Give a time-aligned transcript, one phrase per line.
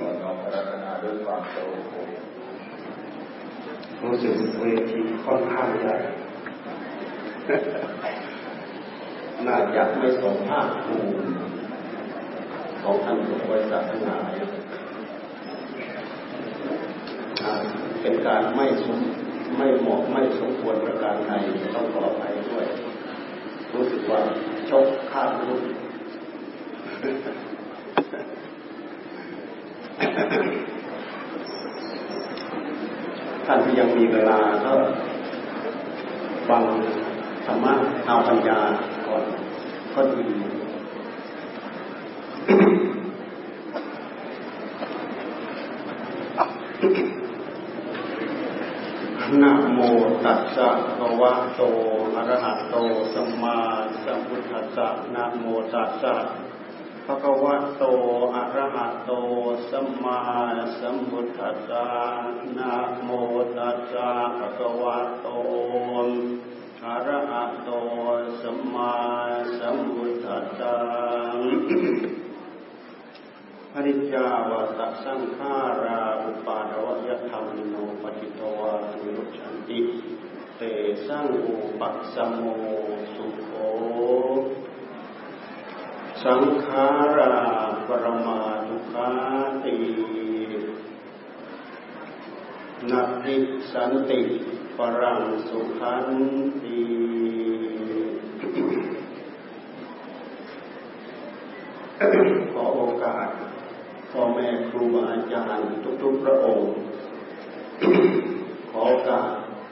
[0.00, 1.94] ก็น้อมรัตนาด้วยความโศก
[4.02, 5.96] รู้สึกเวทีค่อนข้างใหญ่
[9.46, 11.12] น่าจะไม่สมภาคภูมิ
[12.82, 14.32] ของท่านผู้บริษัททั้งหลาย
[18.00, 18.98] เป็นการไม่สม
[19.56, 21.32] ไม่เหมาะไม่สมควรประการใด
[21.74, 22.66] ต้องขออภัยด้วย
[23.74, 24.20] รู้สึกว่า
[24.70, 25.62] ชกข้ามรุ่น
[33.46, 34.72] ท่านที่ ยังมีเวลาก็
[36.48, 36.62] ฟัง
[37.46, 37.72] ธรรมะ
[38.06, 38.58] เอาปัญญา
[39.06, 39.24] ก่อน
[39.94, 40.26] ก็ดี
[49.42, 49.80] นะโม
[50.24, 50.68] ตัสสะ
[50.98, 51.60] ภะวะโต
[52.14, 52.76] อะระหะโต
[53.14, 53.58] สัมมา
[54.04, 56.14] สัมพุทธัสสะนะโมตัสสะ
[57.06, 57.84] ภะคะวะโต
[58.34, 59.12] อะระหะโต
[59.70, 60.20] สัมมา
[60.80, 61.86] สัมพุทธัสสะ
[62.58, 63.08] นะโม
[63.58, 65.28] ตัสสะภะคะวะโต
[66.84, 67.70] อะระหะโต
[68.40, 68.94] สัมมา
[69.58, 70.76] สัมพุทธัสสะ
[73.74, 79.80] อนิจาวตสังขาราอุปาทวยธรรมโนปจิตวาตุรุชันติ
[80.56, 80.62] เต
[81.06, 82.40] สังอุปัสสโม
[83.14, 83.48] สุโข
[86.24, 86.86] สังขา
[87.18, 87.34] รา
[87.88, 89.10] ปรมาทุขา
[89.64, 89.76] ติ
[92.90, 93.36] นัตติ
[93.72, 94.20] สันติ
[94.78, 96.06] ปรังสุขัน
[96.62, 96.80] ติ
[102.52, 103.28] ขอโอกาส
[104.10, 105.68] พ่อแม่ครูบาอาจารย์
[106.02, 106.68] ทุกๆพระองค์
[108.70, 109.28] ขอโอกาส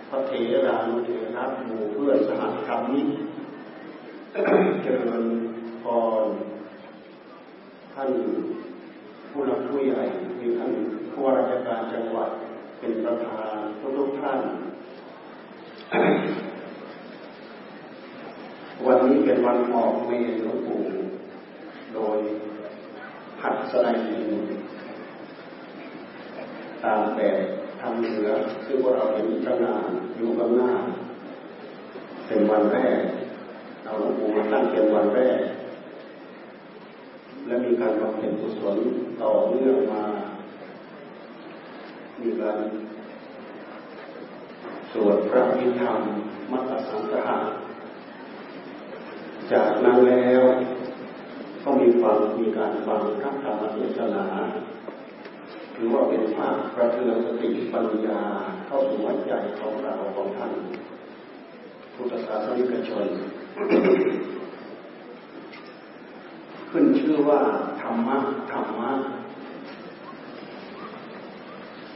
[0.09, 0.33] พระเถ
[0.67, 3.09] รานุเถระหมู่เพื่อนสหธรรมิก
[4.85, 5.25] เจริญ
[5.83, 5.85] พ
[6.23, 6.25] ร
[7.95, 8.11] ท่าน
[9.31, 10.03] ผู้นำผู้ใหญ่
[10.41, 10.73] มีท่าน
[11.11, 12.31] ผู้ว่าราชการจังหวัด
[12.79, 13.57] เป็นประธาน
[13.99, 14.41] ทุกๆท่าน
[18.87, 20.81] วันนี้เป็นวันออกเมนหลวงปู่
[21.95, 22.19] โดย
[23.43, 24.05] หัดสไลด์
[26.85, 27.39] ตามแบบ
[27.81, 28.29] ทำเหนือ
[28.65, 30.73] ซึ่งพวกเราเห็นตั้งนานอยู่ข้างหน้า
[32.27, 33.01] เป็นวันแรก
[33.83, 35.41] เราหลวงปู่มาตั้งเป็นวันแรก
[37.47, 38.77] และมีการบำเพ็ญกุศล
[39.23, 40.05] ต่อเนื่องมา
[42.21, 42.59] มีการ
[44.93, 45.99] สวดพระพิธรรม
[46.53, 47.37] มัตสังฆะ
[49.53, 50.43] จากนั้นแล้ว
[51.63, 54.27] ก็มีฟังมีการฟังพระธรรมเทศนา
[55.75, 58.21] ถือว่าเป็นภาคประเทืองสติปัญญา
[58.67, 60.53] เข้าสู่หัวใจของเราของท่าน
[61.95, 63.07] พุทธศาสนิกชน
[66.75, 67.41] ขึ้นชื่อว่า
[67.81, 68.19] ธรรมะ
[68.53, 68.91] ธรรมะ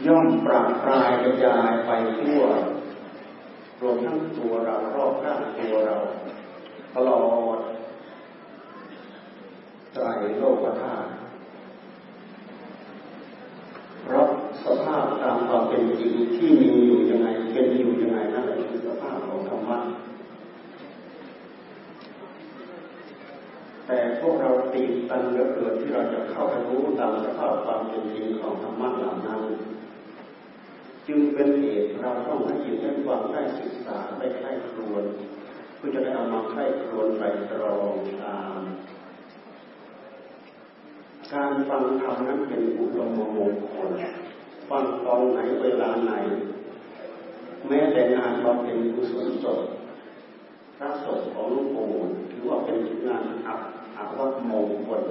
[0.07, 2.43] ย่อมปราบปลายกระจายไปทั่ว
[3.81, 5.97] รวมทั้งตัวเรารอบข้างตัวเรา
[6.95, 7.25] ตลอ
[7.57, 7.59] ด
[9.93, 10.07] ไตร
[10.39, 11.09] โลกธาตุ
[14.03, 14.29] เพราะ
[14.65, 19.79] สภาพตามความเป็นจริงที่มีอยู่ยังไงเป็นอยู่ยังไงนั่นแหละคือสภาพของธรรมะ
[23.87, 29.43] แต่พวกเราตีตันเหลือเกินที่เราจะเข้าไปรู้ตามสภาพความเป็นจริงของธรรมะเหล่านั้น
[31.09, 35.05] จึงเป็นเหตุเราต้องให้ยินได้ฟังได้ศึกษาได้ใคร่ครวญ
[35.77, 37.93] เพื่อจะได้เอามาใคร่ครวญไปตรอง
[38.23, 38.61] ตาม
[41.35, 43.91] การฟังธรรมนั้นเป็นอุดมมงคล
[44.71, 46.13] ฟังตอนไหนเวลาไหน
[47.69, 49.59] แม้แต่งานบำเพ็ญกุศลศพ
[50.79, 51.89] พระศพของหลวงปู่
[52.31, 53.61] ถือว่าเป็นงานอับ
[53.97, 55.03] อับว่ามงคล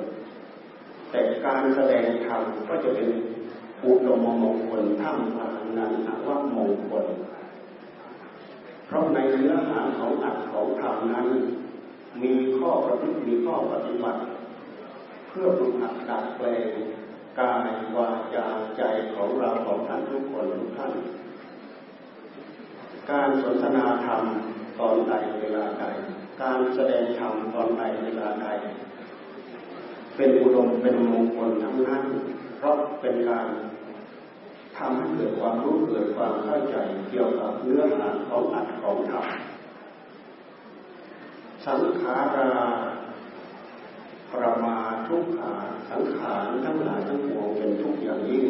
[1.11, 3.09] แต่การแสดงธรรมก็จะเป็น
[3.85, 7.05] อุดมมงคลท่ามกลางนั้นอับว่ามงคล
[8.85, 11.27] เพราะในเนื้อหาของอัดของธรรมนั้น
[12.23, 14.21] มีข้อประพฤติมีข้อปฏิบัติ
[15.27, 16.67] เพื่อฝึกหัดดัดแปลง
[17.39, 18.45] กายวาจา
[18.77, 18.81] ใจ
[19.15, 20.93] ของเราของท่านทุกคนทุกท่าน
[23.11, 24.23] การสนทนาธรรม
[24.79, 25.85] ตอนใดเวลาใด
[26.41, 28.47] การแสดงธรรมตอนใดเวลาใด
[30.15, 32.03] เป็นอุดมเป็นมงคลทั้งนั้น
[32.57, 33.47] เพราะเป็นการ
[34.77, 36.75] ทำให้เกิดความรู้เกิดความเข้าใจ
[37.09, 39.25] เกี่ยวกับเนื้อหาของอัดของธรรม
[41.65, 42.53] สังขารา
[44.31, 44.77] ประมา
[45.07, 45.53] ทุกขา
[45.91, 48.47] สังขารทั้งหลายทั้งปวงเป็นทุกอย่างยิ่ง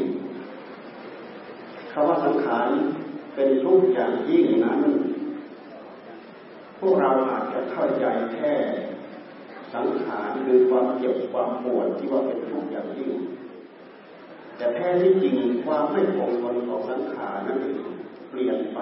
[1.92, 2.68] คำว่าสังขาร
[3.36, 4.82] เป็นทุกอย่างยิ่งนั้น
[6.88, 8.54] วกเราอาจจะเข้าใจแค่
[9.74, 13.14] สังขารคือความเจ็บความปวดที่ว่าเป็นทุกข์อย่างยิ่ง
[14.58, 15.36] แต่แท้ที่จริง
[15.66, 17.80] ความไม่คงทนของสังขารนั้นเอง
[18.30, 18.80] เปลี่ยนไป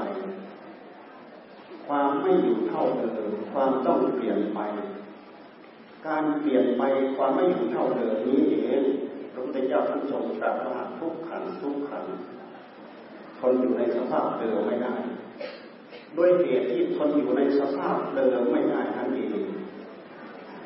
[1.87, 4.59] ความไม่อยู่เท่าเดิมความต้องเปลี่ยนไป
[6.07, 6.81] การเปลี่ยนไป
[7.15, 8.83] ความไม่อยู่เท่าเดิมนี้เอง
[9.31, 12.05] พระพุทธเจ้าท่านทรงตรัสว่าทุกขันทุกขัน
[13.39, 14.95] ทนอยู่ในสภาพเดิมไม่ได้
[16.17, 19.47] ด้วยเหตุที่ทนอยู่ในสภาพเดิมไม่ได้นั่นเอง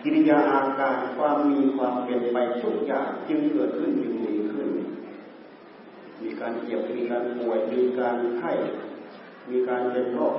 [0.03, 4.69] กิริยาอาการความมีความเปลี่ยนไปทุกอย่างจึงเกิดขึ้นจึงมีขึ้น
[6.21, 8.51] มีการเจ็บมีการป่วยมีการไข้
[9.49, 10.35] มีการเป็นโรค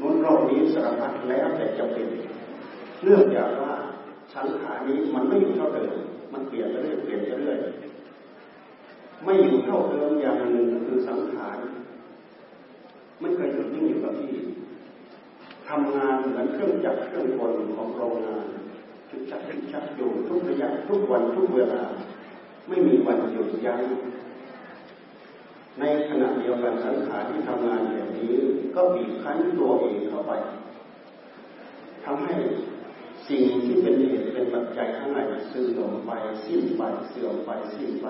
[0.00, 2.06] นู้นโรคนี้สารพัดแล้วแต่จะเป็น
[3.02, 3.72] เนื่องจากว่า
[4.34, 5.92] สังขารนี้มันไม่อยู่เท่าเดิม
[6.32, 7.58] มันเปลี่ยนไปเรื่อยเปลี่ยนไปเรื่อย
[9.24, 11.58] ไม่อยู่เท่าเดิมอย่างหนึ่งคือสังขาร
[13.20, 14.34] ไม่เคยหยุดนิ่งอยู่กับที่
[15.68, 18.46] ทำงานเหมือนเครื่องจักรเครื่องกลของโรงงาน
[19.10, 21.82] จุดจักรจักรอยู่ทุกระยะทุกวันทุกเวลา
[22.68, 23.82] ไม่มีวันหยุดยั้ง
[25.78, 28.32] ในขณะเดียวกันสังขารที่ทำงานแบบนี้
[28.74, 30.32] ก็บีบคั้นตัวเองเข้าไป
[32.04, 32.36] ทำให้
[33.28, 35.18] สิ่งที่เป็นเหตุเป็นปัจจัยข้างใน
[35.48, 36.10] เสื่อมไป
[36.44, 38.06] สิ้นไปเสื่อมไปสิ้นไป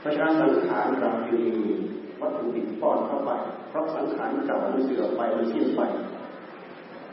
[0.00, 1.54] เพราะฉะนั้นสังขารเราจึงมี
[2.20, 3.30] วัตถุดิบป้อนเข้าไป
[3.68, 5.80] เพราะสังขารเก่ามันเสื่อมไปมันสิ้นไป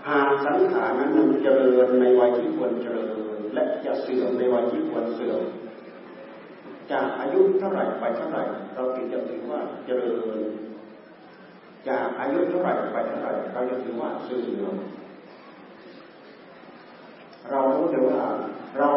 [0.07, 3.07] หากสังขารนั้นมันเจริญในวัยที่ควรเจริญ
[3.53, 5.41] และจะเสื่อมในวัยที่ควรเสื่อม
[6.91, 8.43] จากอายุเท่าไหร่ไปเท่าไหร่
[8.75, 10.39] เราถึงจะถือว่าเจริญ
[11.89, 14.75] จากอายุเท่าไหร่ไปเท่าไหร่เราจะถือว่าเสื่อม
[17.51, 18.21] เรารู้เลยว่า
[18.79, 18.89] เรา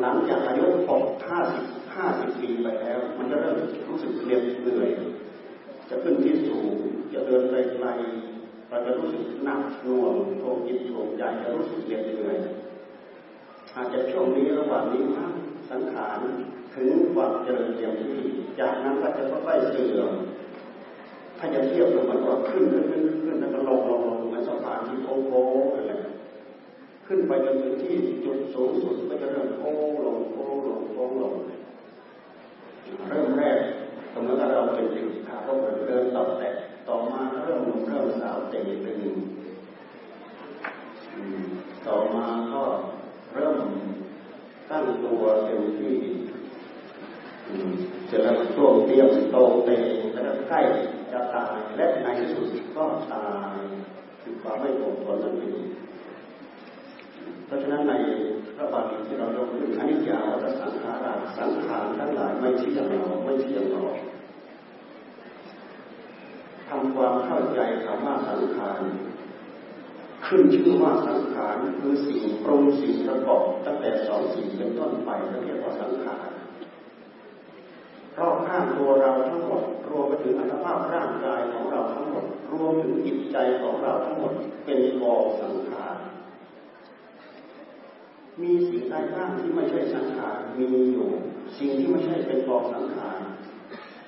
[0.00, 1.64] หลังจากอายุหกห้าสิบ
[1.94, 3.56] ห้าสิบปีไปแล้ว มันจะเริ่ม
[3.88, 4.90] รู้สึกเหน็ดเหนื่อย
[5.88, 6.70] จะขึ้นที่สูง
[7.12, 7.54] จะเดินไก
[7.84, 12.36] ลๆเราจะรู้สึกหนักหน่วงโทมจิตโทมใจจะรู้สึกเหน็ดเหนื่อย
[13.74, 15.26] อาจจะช่วงนี้ระหว่างนี้นะ
[15.70, 16.18] สังขาร
[16.74, 18.20] ถึงความเจริญเต็มที่
[18.60, 20.10] จากนั้นก็จะค่อยๆเสื่อม
[21.38, 25.92] ถ้าจะเทียบกับมันก็ขึ้นขึ้นขึ้นขึ้นแล้วก็ลงลงลงเหมือนสะพานที่โค้งๆอะไร
[27.06, 31.34] ขึ้นไปจนถึงที่จุดสูงสุดก็จะเริ่มโค้งลงโค้งลงโค้งลง
[33.08, 33.58] เริ่มแรก
[34.14, 35.52] สมมติว่าเราเป็นเด็กขาก็
[35.86, 36.50] เดินต่อแต่
[36.88, 39.14] ต่อมาเริ่มเริ่มสาวเต็มตึง
[41.86, 42.62] ต่อมาก็
[43.34, 43.56] เริ่ม
[44.70, 45.96] ตั้งตัวเต็มที่
[48.06, 49.82] เสร็จแล้วช่วงเตรียมโตเต็ม
[50.12, 50.60] แล้วใกล้
[51.12, 52.46] จะตายและในที่สุด
[52.76, 53.56] ก็ตาย
[54.22, 55.64] คือความไม่คงทนนั่นเอง
[57.46, 57.94] เพราะฉะนั้นใน
[58.56, 63.82] พระบาลีที่เรายกขึ้นอนิจจาวัฏสังขาราสังขารทั้งหลายไม่เที่ยงเราไม่เที่ยงเรา
[66.68, 68.80] ทำความเข้าใจคำว่าสังขาร
[70.26, 75.10] ขึ้นชื่อว่าสังขารคือสิ่งปรุงสิ่งประกอบตั้งแต่สองสิ่งเป็นต้นไป
[75.44, 76.28] เรียกว่าสังขาร
[78.18, 84.32] รอบข้างตัวเราทั้งหมดรวมไปถึงอัตภาพร่างกายของเราทั้งหมด รวมถึงจิตใจของเราทั้งหมด
[84.64, 85.96] เป็นกองสังขาร
[88.42, 91.08] มีสิ่งใดบ้างที่ไม่ใช่สังขารมีอยู่
[91.58, 93.18] สิ่งที่ไม่ใช่เป็นกองสังขาร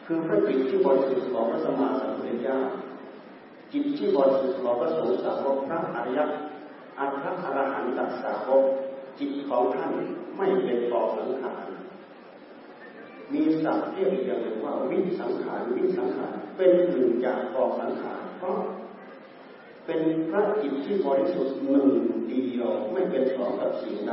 [0.06, 2.58] คือพระจิตที่บริสุทธิ์ของพระสมมาสัมพุทธเจ้า
[3.72, 6.20] จิตที่บริสุทธิ์ของพระสงฆ์สาวกพระอริย
[6.98, 8.62] อัตถะอรหันตสาวก
[9.18, 9.92] จิตของท่าน
[10.36, 11.66] ไม่เป็นกองสังขาร
[13.32, 18.56] มีสัพท์เรียกอย่างหนึ่งว่าวิสังขารวิสังขารเป็นหนึ่งจากกองสังขารเพราะ
[19.86, 20.00] เป็น
[20.30, 21.88] พระจิตที่บริสุทธิ์หนึ่ง
[22.28, 24.12] เดียวไม่เป็นสองกับสิ่งใด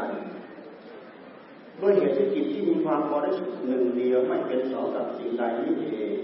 [1.82, 6.18] ด้วยเหตุที่จิตที่มีความบริสุทธิ์หนึ่งเดียวไม่เป็นสองกับสิ่งใดนี้เอง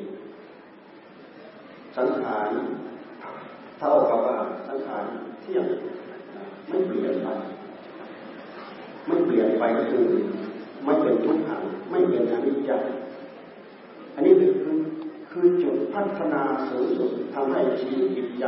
[1.98, 2.50] สังขาร
[3.80, 4.38] เท่ากับว่า
[4.68, 5.04] สังขาร
[5.42, 5.66] เที่ยง
[6.70, 7.28] ไม่เปลี่ยนไป
[9.08, 10.08] ไม่เปลี่ยนไปคือ
[10.86, 12.90] ไม่เป็นทุกขังไม่เป็นอนิจจ์
[14.16, 14.52] อันนี้คือ
[15.32, 18.46] คือจุดพัฒนาสูงสุดทำให้ชีวิตจิตใจ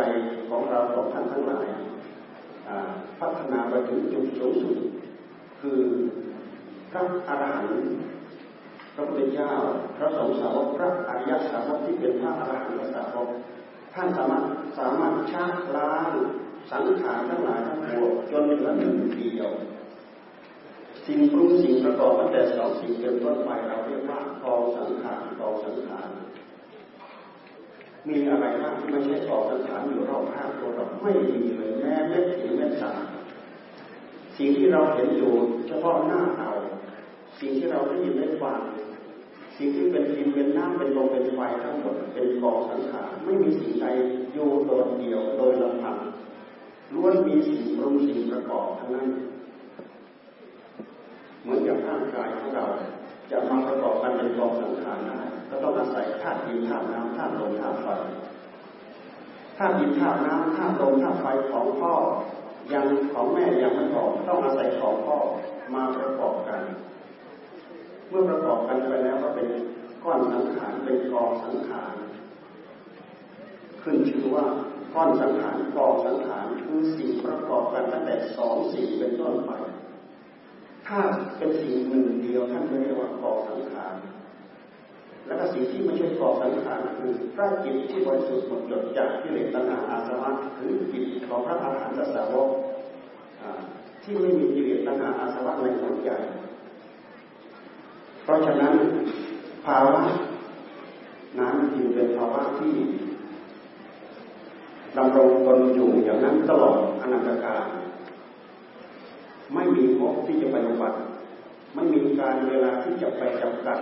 [0.50, 1.68] ของเราของท่านทั้งหลาย
[3.20, 4.78] พัฒนาไปถึงจุดสูงสุด
[5.62, 5.82] คือ
[6.92, 7.96] พระอรหันต์
[8.96, 9.54] พระพุทธเจ้า
[9.98, 13.30] พระสงฆ์สาวกพระอริยสาวกที่เป็นพระอรหันตสาวก
[13.94, 14.44] ท่านสามารถ
[14.80, 16.12] สามารถชักล้าง
[16.72, 19.50] สังขารทั้งหลายทั้งปวงจนเหลือหนึ่งเดียว
[21.06, 26.10] สิ่งปรุงสิ่งประกอบตั้งแต่สองสิ่งเป็นต้นไปเราเรียกว่ากองสังขารกองสังขาร
[28.08, 33.02] มีอะไรบ้างที่ไม่ใช่กองสังขารอยู่รอบข้างตัวเราไม่มีเลยแม้เม็ดสีเม็ดสาร
[34.38, 35.34] สิ่งที่เราเห็นอยู่
[35.68, 36.50] เฉพาะหน้าเรา
[37.40, 38.60] สิ่งที่เราได้ยินได้ฟัง
[39.58, 43.86] สิ่งที่เป็นดินเป็นน้ำเป็นลมเป็นไฟทั้งหมดเป็นกองสังขารไม่มีสิ่งใด
[44.34, 45.98] อยู่โดดเดี่ยวโดยลำพัง
[46.94, 49.10] ล้วนมีสิ่งปรุงสิ่งประกอบทั้งนั้น
[51.42, 52.66] เหมือนอย่างร่างกายของเรา
[53.32, 55.20] จะมาประกอบกันเป็นกองสังขารได้
[55.50, 57.88] ก็ต้องอาศัยธาตุดินธาตุน้ำธาตุลมธาตุไฟ
[59.58, 61.94] ธาตุดินธาตุน้ำธาตุลมธาตุไฟของพ่อ
[62.74, 65.18] ยังของแม่ยังไม่พอต้องอาศัยของพ่อ
[65.74, 66.62] มาประกอบกัน
[68.10, 69.48] เมื่อประกอบกันไปแล้วก็เป็น
[70.04, 71.96] ก้อนสังขารเป็นกองสังขาร
[73.82, 74.46] ขึ้นชื่อว่า
[74.96, 79.52] ก้อนสังขารกองสังขารคือสิ่งประกอบกันตั้งแต่สองสิ่งเป็นต้นไป
[80.88, 81.00] ถ้า
[81.38, 83.96] เป็นสิ่งหนึ่งเดียวท่านเรียกว่ากองสังขาร
[85.26, 92.50] แล้วก็สิ่งที่ไม่ใช่กองสังขารคือพระจิตที่บริสุทธิ์หมดจดจากกิเลสตัณหาอาสวะหรือจิตของพระอรหันตสาวก
[94.04, 96.10] ที่ไม่มีกิเลสตัณหาอาสวะในหัวใจ
[98.24, 98.74] เพราะฉะนั้น
[99.66, 99.96] ภาวะ
[101.40, 102.74] นั้นจึงเป็นภาวะที่
[104.98, 107.66] ดำรงตนอยู่อย่างนั้นตลอดอนันตกาล
[109.54, 111.00] ไม่มีงบที่จะไปบัติ
[111.76, 113.80] ไม่มีการเวลาที่จะไปจำกัด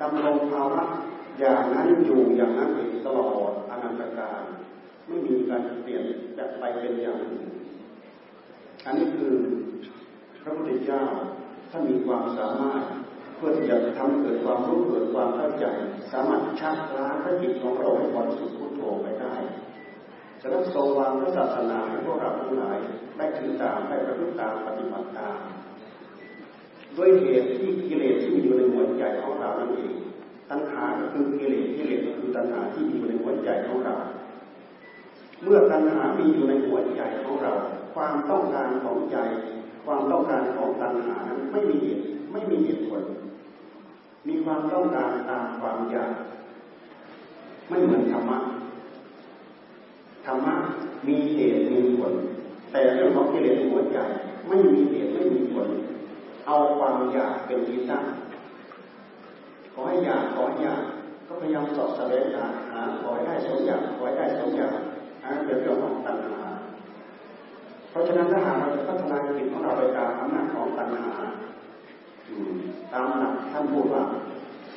[0.00, 0.82] ดำรงภาวะ
[1.38, 4.42] อย่างนั้นอยู่อย่างนั้นอีกตลอดอนันตกาล
[5.06, 6.04] ไม่มีการเปลี่ยน
[6.38, 7.50] จะไปเป็นอย่างอื่น
[8.84, 9.34] อันนี้คือ
[10.42, 11.04] พระพุทธเจ้า
[11.70, 12.82] ท่านมีความสามารถ
[13.36, 15.64] เพื่อที่จะทำเกิดความรู้เกิดความเข้าใจ
[16.12, 19.34] สามารถชักล้างพระจิตของเราให้บริสุทธิ์พุทโธไปได้
[20.42, 22.78] จะต้องทรงวางพระศาสนาให้พวกเราทั้งหลาย
[23.16, 25.38] ได้ถือตามได้ประพฤติตามปฏิบัติตาม
[26.96, 29.92] ด้วยเหตุที่กิเลสที่มีอยู่ในหัวใจของเรานั่นเอง
[30.50, 33.94] ตัณหาก็คือกิเลสกิเลสก็คือตัณหาที่มีอยู่ในหัวใจของเรา
[35.42, 37.52] เมื่อตัณหามีอยู่ในหัวใจของเรา
[37.94, 39.16] ความต้องการของใจ
[39.86, 43.02] ความต้องการของตัณหานั้นไม่มีเหตุไม่มีเหตุผล
[44.28, 46.12] มีความต้องการตามความอยาก
[47.68, 48.38] ไม่เหมือนธรรมะ
[50.24, 50.54] ธรรมะ
[51.08, 52.14] มีเหตุมีผล
[52.72, 53.98] แต่เรื่องของกิเลสหัวใจ
[54.48, 55.68] ไม่มีเหตุไม่มีผล
[56.46, 58.04] เอาความอยากเป็นที่ตั้ง
[59.72, 60.82] ขอให้อยากขอให้อยาก
[61.26, 64.72] ก็พยายามสอบแสวงหาหาขอให้ได้สมอยากขอให้ได้สมอยาก
[65.22, 66.40] อันนั้นเป็นเรื่องของตัณหา
[67.90, 71.12] เพราะฉะนั้นถ้าหากเราจะพัฒนาจิตของเราไปตามอำนาจของตัณหา
[72.92, 74.02] ตามหลักท่านพูดว่า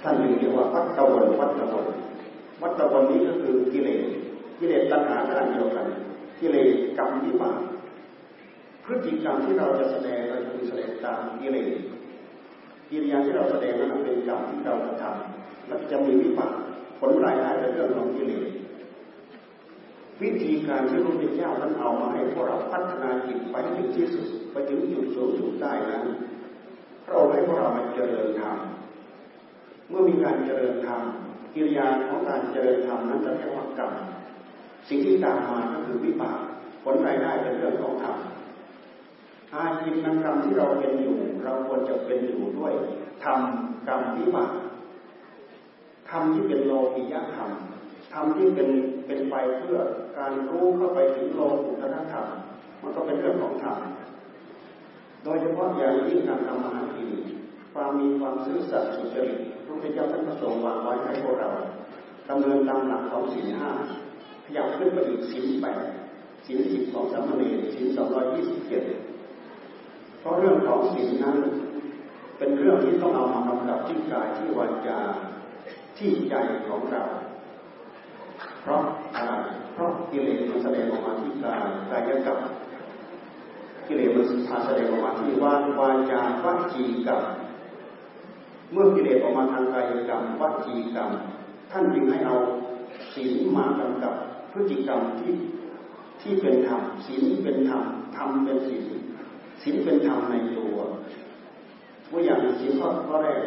[0.01, 1.85] ท่านเรียกว่าวัตตะวันวัตตะวัน
[2.61, 4.03] วัตตะวันนี้ก็คือกิเลส
[4.59, 5.87] กิเลสตัณหาอันเดียวกัน
[6.39, 7.59] กิเลสกรรมวิบาก
[8.85, 11.71] พฤติกรรมที่เราจะแสดงเราจะแสดงตามกิเลส
[12.89, 16.53] กิริยาที่เราแสดงนั้นเป็นกรรมที่เราจะทำแล้วจะมีวิบาก
[16.99, 18.47] ผลรายได้เป็นเรื่องของกิเลส
[20.21, 26.05] วิธีการที่พระพุทธเจ้าท่านเอามาให้พวกเราพัฒนาจิตไปถึงที่สุดไปถึงจุดสูงสุดได้นั้น
[27.05, 28.57] พระองค์ให้พวกเรามาเจริญธรรม
[29.89, 31.01] เมื่อมีการเจริญธรรม
[31.53, 33.91] กิริยาของการเจริญธรรมนั้นจะเรียกว่ากรรม
[34.87, 36.39] สิ่งที่ตามมาก็คือวิบาก
[36.83, 38.17] ผลรายได้เป็นเรื่องของธรรม
[39.53, 42.73] อาชีพกรรมที่เราเป็นอยู่ เราควรจะเป็นอยู่ด้วย
[43.23, 44.51] ทำกรรมวิบาก
[46.09, 47.49] ทำที่เป็นโลกิยธรรม
[48.13, 48.69] ทำที่เป็น
[49.07, 49.79] เป็นไปเพื่อ
[50.17, 52.27] การรู้เข้าไปถึงโลกุตรธรรม
[52.81, 53.77] มันก็เป็นเรื่องของธรรม
[55.23, 57.09] โดยเฉพาะอย่างยิ่งการทำมาหากิน
[57.73, 61.49] ความมีความซื่อสัตย์สุจริตพระพุทธเจ้าท่านประสงค์วางไว้ให้พวกเรา
[62.29, 63.71] ดำเนินตามหลักของศีลห้า
[64.45, 65.81] ขยับขึ้นไปอีกสินแปด
[66.45, 68.83] สินสิบของสามเณรสินสองร้อยยี่สิบเจ็ด
[70.19, 71.37] เพราะเรื่องของสินนั้น
[72.37, 74.99] เป็นเรื่องที่ต้องเอามากำกับที่กายที่วาจา
[75.97, 76.33] ที่ใจ
[76.67, 77.03] ของเรา
[78.61, 78.81] เพราะ
[79.15, 79.31] อะไร
[79.73, 81.61] เพราะกิเลสมันแสดงออกมาที่กาย
[81.91, 82.37] กายกับ
[83.87, 87.21] กิเลสมันพาแสดงออกมาที่วาวาจาวจีกรรม
[88.71, 91.09] เมื่อกิเลสออกมาทางกายกรรมวจีกรรม
[91.71, 92.35] ท่านจึงให้เอา
[93.13, 94.15] ศีลมากำกับ
[94.55, 95.33] พฤติกรรมที่
[96.21, 97.83] ที่เป็นธรรมศีลเป็นธรรม
[98.17, 98.85] ธรรมเป็นศีล
[99.61, 100.77] ศีลเป็นธรรมในตัว
[102.09, 103.39] ตัวอย่างศีลข้อข้อแรก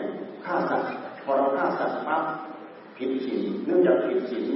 [0.45, 0.88] ฆ่าสัตว์
[1.25, 2.23] พอเราฆ่าสัตว์ปั๊บ
[2.97, 4.49] ผิดศีลเนื่องจากผิดศีล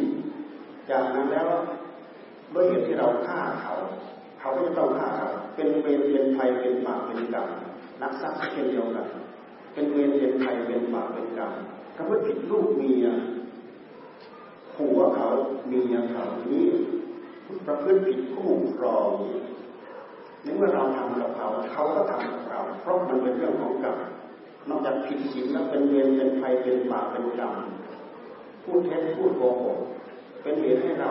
[0.91, 1.49] จากนั้นแล้ว
[2.55, 3.75] ด้วยเหตุที่เราฆ่าเขา
[4.41, 7.49] เขาก็จะต้องฆ่าเราเป็นเวรเป็นภัยเป็นบาปเป็นกรรม
[8.01, 9.07] นักทรัพย์เช่นเดียวกัน
[9.75, 11.53] เป็นเวรเป็นภัยเป็นบาปเป็นกรรม
[11.97, 13.07] กระพฤติผิดลูกเมีย
[14.75, 15.29] ผัวเขา
[15.69, 16.69] เมียเขานี้
[17.67, 19.09] ประพฤติผิดคู่ครอง
[20.43, 23.97] ในเมื่อเราทำกับเขาเขาก็ทำกับเรา เพราะมันเป็นเรื่องของกรรม
[24.69, 27.55] นอกจากผิดศีลแล้วเป็นเวรเป็นภัยเป็นบาปเป็นกรรม
[28.65, 29.79] พูดเท็จพูดโกหก
[30.43, 31.11] เป็นเหตุให้เรา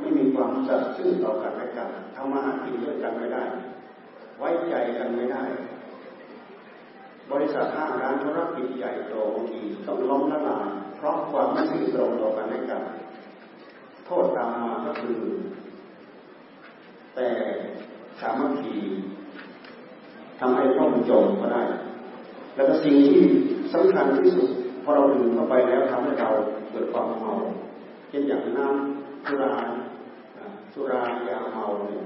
[0.00, 3.44] ไม่มีความสัตย์ซื่อต่อกันและกันทำมาหากินด้วยกันไม่ได้
[4.38, 5.42] ไว้ใจกันไม่ได้
[7.32, 12.82] บริษัทห้างร้านธุรกิจใหญ่โตบางทีต้องล้มละลายเพราะความไม่ซื่อตรงต่อกันและกัน
[14.06, 15.18] โทษตา มมาก็คือ
[17.14, 17.28] แต่
[18.20, 18.76] สามัคคี
[20.40, 21.62] ทำให้ร่มจมก็ได้
[22.54, 23.24] แล้วก็สิ่งที่
[23.74, 24.48] สำคัญที่สุด
[24.82, 26.30] พอเราดื่มเข้าไปแล้วทำให้เรา
[26.70, 27.32] เกิดความเมา
[28.08, 29.54] เช่นอย่างน้ำสุรา
[30.74, 32.04] สุรายาเมาเนี่ย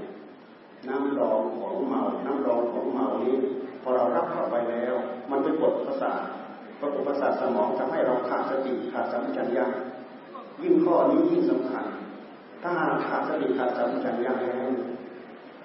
[0.87, 3.35] น้ำรองของเมา น้ำรองของเมานี้
[3.81, 4.93] พอเรารับเข้าไปแล้ว
[5.31, 6.21] มันเป็นกดประสาท
[6.79, 9.67] กดประสาทสมองทำให้เราขาดสติขาดสัมผัสญา
[10.61, 11.85] ยิ่งข้อนี้ยิ่งสำคัญ
[12.65, 14.69] ถ้าขาดสติขาดสัมผัสญาแล้ว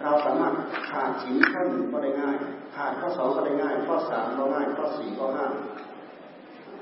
[0.03, 0.55] เราสามารถ
[0.91, 2.37] ขาดชิ้นข้อหนึ่งก็ได้ง่าย
[2.77, 5.47] ขาดข้อสองก็ได้ง่าย ข้อสามก็ง่าย ข้อสี่ก็ห้า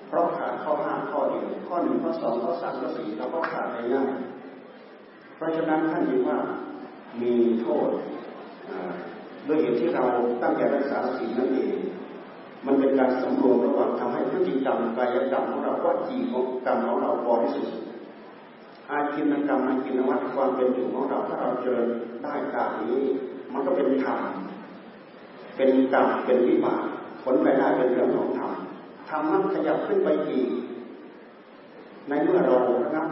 [0.09, 4.11] เพราะขาดข้อห้าข้อเดียวข้อหนึ่งข้อสองข้อสามข้อสี่เราก็ขาดได้ง่าย
[5.37, 6.39] เพราะฉะนั้นท่านยึดว่า
[7.23, 7.89] มีโทษ
[9.47, 10.05] ด้วยเหตุที่เรา
[10.43, 11.77] ตั้งใจรักษาสิ่งนั้นเอง
[12.67, 17.88] มันเป็นการสำรวมระหว่างทำให้พฤติกรรมกายกรรมของเราว่าจีของกรรมของเราบริสุทธิ์
[18.91, 21.79] อาชีนกรรมอาชีนวัตความเป็นอยู่ของเราถ้าเราเจอ
[22.23, 23.03] ได้กรรนี้
[23.53, 24.21] มันก็เป็นธรรม
[25.57, 26.85] เป็นกรรมเป็นวิบาก
[27.23, 28.53] ผลรายได้เป็นเรื่องของธรรม
[29.09, 30.49] ธรรมนั้นขยับขึ้นไปอีก
[32.09, 33.07] ในเมื่อเราระงับ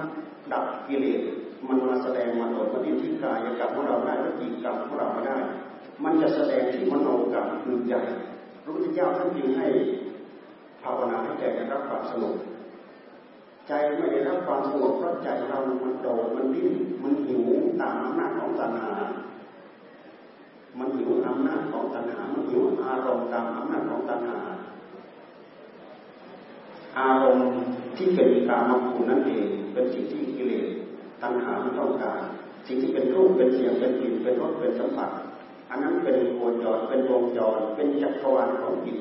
[0.52, 1.20] ดับกิเลส
[1.68, 5.38] มันมาแสดงมาตดดมาที่ที่กายกับของเราได้และจิตกับของเรามาได้
[6.04, 7.94] มันจะแสดงที่มโนกับคือใจ
[8.62, 9.66] พระพุทธเจ้าท่านจึงให้
[10.82, 12.34] ภาวนาให้ใจได้รับความสงบ
[13.68, 17.42] ใจไม่ได้รับความสงบเพราะใจเรามันโดดมันดิ้นมันหิว
[17.80, 18.92] ตามอำนาจของตัณหา
[20.78, 24.38] มันหิวอำนาจของตัณหา มันหิวอารมณ์ตามอำนาจของตัณหา
[26.98, 27.48] อารมณ์
[27.96, 30.66] ที่เป็นกามคุณนั่นเองเป็นสิ่งที่กิเลส
[31.22, 32.20] ตัณหามันต้องการ
[32.66, 35.10] สิ่งที่เป็นรูปเป็นเสียงเป็นกลิ่นเป็นรสเป็นสัมผัส
[35.70, 38.98] อันนั้นเป็นโคจรเป็นวงจรเป็นจักรวาลของจิต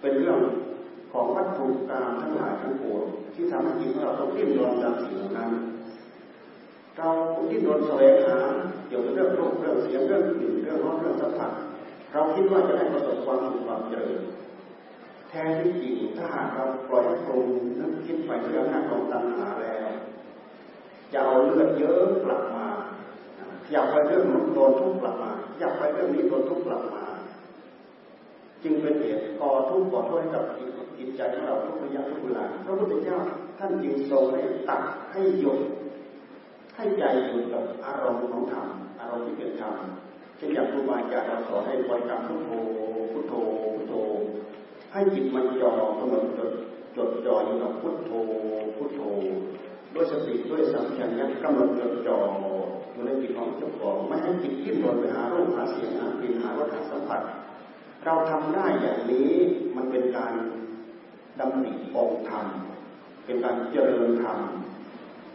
[0.00, 0.38] เป็นเรื่อง
[1.12, 3.04] ของวัตถุกรรมทั้งหลายทั้งปวง
[3.34, 5.50] ที่ทำให้จิตของเราต้องดิ้นรนตามสิ่งนั้น
[6.96, 7.10] เรา
[7.50, 8.38] ดิ้นรนแสวงหา
[8.88, 11.50] เกี่ยวกับเรื่องรูปเรื่องเสียงเรื่องกลิ่นเรื่องรสเรื่องสัมผัส
[12.12, 14.20] เราคิดว่าจะได้ประสบความสุขความเจริญ
[15.28, 17.46] แท้ที่จริงถ้าหากเราปล่อยปรุง
[17.78, 19.88] นึกคิดไปเรื่องหน้าของตัณหาแล้ว
[21.12, 22.68] จะเอาเลือดเยอะกลับมา
[23.72, 27.04] อยากไปเรื่องนู้นโดนทุกข์กลับมาอยากไปเรื่องนี้โดนทุกข์กลับมา
[28.62, 30.44] จึงเป็นเหตุก่อทุกข์ก่อโทษให้กับ
[30.98, 33.18] จิตใจของเราทุกระยะทุกเวลาพระพุทธเจ้า
[33.58, 35.58] ท่านจึงทรงให้ตัดให้หยุด
[36.76, 38.66] ให้ใจอยู่กับอารมณ์ของธรรม
[39.00, 39.74] อารมณ์ที่เป็นธรรม
[40.36, 42.50] เช่นอย่างครูบาอาจารย์เราสอนให้บริกรรมพุทโธ
[43.12, 43.34] พุทโธ
[43.74, 43.94] พุทโธ
[44.92, 46.50] ให้จิตมันจ่อกำหนดจด
[46.96, 48.10] จดจ่ออยู่กับพุทโธ
[48.76, 49.00] พุทโธ
[49.94, 52.18] ด้วยสติด้วยสัมผัสยักำหนดจดจ่อ
[52.92, 57.20] อยู่ในจิตของเจ้าของไม่ให้จิตขึ้นรนไปหารูปหาเสียงหากลิ่นหารสหาสัมผัส
[58.04, 59.30] เราทำได้อย่างนี้
[59.76, 60.32] มันเป็นการ
[61.40, 62.46] ดำริองธรรม
[63.24, 64.38] เป็นการเจริญธรรม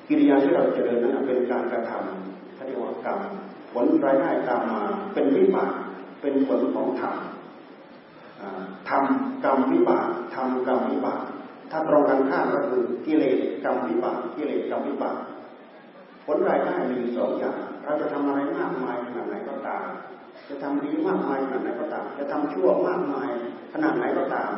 [0.08, 3.20] กิริยาที่เราเจริญนั้นเป็นการกระทำเขาเรียกว่ากรรม
[3.74, 4.82] ผลรายได้ตามมา
[5.14, 5.74] เป็นวิบาก
[6.22, 7.16] เป็นผลของธรรม
[8.90, 11.22] ทำกรรมวิบากทำกรรมวิบาก
[11.72, 15.18] ถ้าตรงกันข้ามก็คือกิเลสกรรมวิบากกิเลสกรรมวิบาก
[16.26, 19.86] ผลรายได้มีสองอย่าง เราจะทำอะไรมากมายขนาดไหนก็ตาม
[20.48, 23.30] จะทำดีมากมายขนาดไหนก็ตาม จะทำชั่วมากมาย
[23.74, 24.52] ขนาดไหนก็ตาม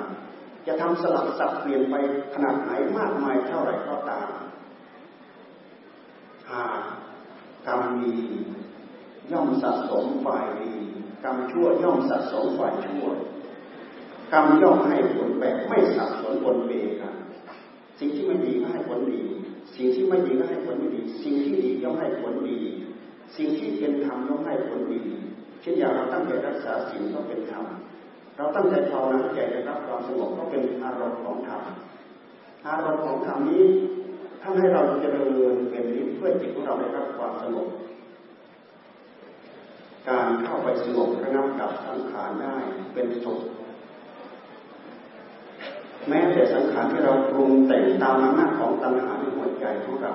[0.67, 1.95] จะทำสลับสับเปลี่ยนไป
[2.33, 4.29] ขนาดไหนมากมายเท่าไหร่ก็ตาม
[6.49, 6.79] หาก
[7.67, 8.17] กรรมดี
[9.31, 10.73] ย่อมสะสมฝ่ายดี
[11.23, 13.05] กรรมชั่วย่อมสะสมฝ่ายชั่ว
[14.33, 16.71] กรรมย่อมให้ผลแบบไม่สับสนบนเบ
[17.01, 17.15] กัน
[17.99, 19.21] สิ่งที่ไม่ดีก็ให้ผลดี
[19.75, 22.59] สิ่งที่ไม่ดีก็ให้ผลไม่ดี สิ่งที่ดีย่อมให้ผลดี
[23.35, 25.01] สิ่งที่เป็นธรรมย่อมให้ผลดี
[25.61, 27.65] เช่นอย่างเราตั้งใจรักษาสิ่งก็เป็นธรรม
[28.37, 31.63] เราตั้งใจภาวนาใจได้รับความสงบก็เป็นอารมณ์ของธรรม
[32.67, 33.65] อารมณ์ของธรรมนี้
[34.41, 37.67] ท่านให้เราเจริญเป็นนิเพื่อจิตของเราได้รับความสงบ
[40.09, 42.55] การเข้าไปสงบระงับกับสังขารได้
[42.93, 43.39] เป็นสุข
[46.07, 50.13] แม้แต่สังขารที่เราปรุงแต่งตามอำนาจของตัณหาในหัวใจของเรา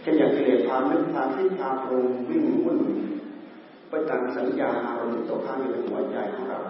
[0.00, 2.78] เช่นอย่างกิเลสพานึกพาคิดพาปรุงวิ่งวุ่น
[3.94, 6.60] ไปตามสัญญาอารมณ์ที่ตกค้างในหัวใจของเรา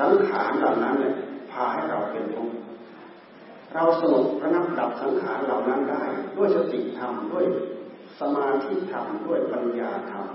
[0.00, 1.14] สังขารเหล่านั้นเนี่ย
[1.52, 2.54] พาให้เราเป็นทุกข์
[3.74, 6.02] เราสงบระนับดับสังขารเหล่านั้นได้
[6.36, 7.44] ด้วยสติธรรมด้วย
[8.20, 10.26] สมาธิธรรมด้วยปัญญาธรรม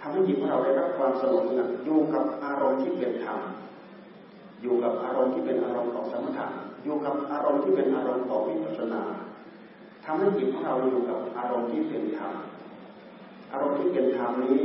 [0.00, 3.40] ทำให้จิตของเราได้รับความสงบสงัดอยู่กับอารมณ์ที่เป็นธรรม
[4.62, 6.46] อยู่กับอารมณ์ที่เป็นอารมณ์ของสมถะ
[6.84, 9.02] อยู่กับอารมณ์ที่เป็นอารมณ์ของวิปัสสนา
[10.04, 12.32] ทำให้จิตของเราอยู่กับอารมณ์ที่เป็นธรรม
[13.52, 14.60] อารมณ์ที่เป็นธรรมนี้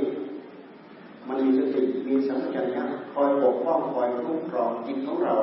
[1.30, 5.36] มันมีสติมีสัมปชัญญะคอยปกป้องคอยคุ้มครองจิตของเรา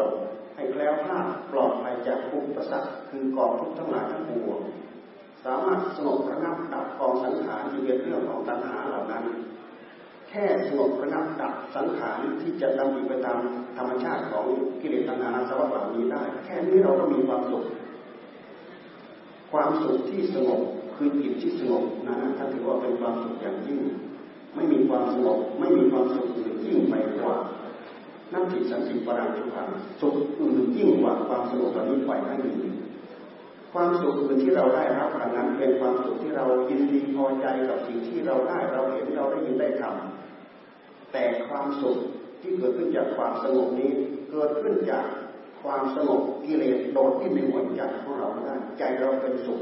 [0.54, 4.60] ให้แคล้วคลาดปลอดภัยจากภุปสรรคคือกองทุกข์ทั้งหลายทั้งปวง
[5.44, 9.24] สามารถสงบระงับดับกองสังขารที่เป็นเรื่องของตัณหาเหล่านั้น
[10.28, 13.38] แค่สงบระงับดับสังขารที่จะดำดิไปตาม
[13.78, 14.44] ธรรมชาติของ
[14.80, 17.64] กิเลสตัณหาสวัสดิ์เหล่านี้ได้ แค่นี้เราก็มีความสุข
[19.52, 20.62] ความสุขที่สงบ
[20.94, 23.80] คือจิตที่สงบนั้นท่านถือว่าเป็นความสุขอย่างยิ่ง
[24.56, 27.36] ไม่มีความสงบไม่มีความสุขอื่นยิ่งไปกว่า
[28.32, 29.68] นั่นถิสันติปรังทุกขัง
[30.00, 32.52] สุขอื่นยิ่งกว่าความสงบเหล่านี้ไปไม่มี
[33.72, 41.96] ความสุขอื่นที่เราได้รับอันนั้นเป็นความสุขที่เรายินดีพอใจกับสิ่งที่เราได้เราเห็นเราได้ยินได้ทำแต่ความสุข
[42.40, 43.90] ที่เกิดขึ้นจากความสงบนี้
[44.30, 45.04] เกิดขึ้นจาก
[45.62, 49.60] ความสงบกิเลสโดดที่ในหัวใจของเราได้ใจเราเป็นสุข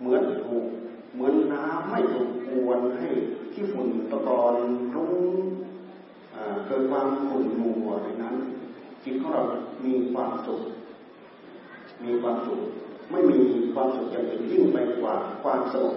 [0.00, 0.66] เหมือนถูก
[1.14, 3.08] เหมือนน้ำไม่ถูกกวนให้
[3.52, 4.54] ที่ฝุ่นตะกอน
[4.94, 5.14] รุ้ง
[6.66, 8.36] เกิดความขุ่นมัวในนั้น
[9.04, 9.42] จิตของเรา
[9.84, 10.62] มีความสุข
[12.04, 12.60] มีความสุข
[13.10, 13.38] ไม่มี
[13.74, 15.96] ความสุขอย่างอื่นยิ่งไปกว่าความสงบ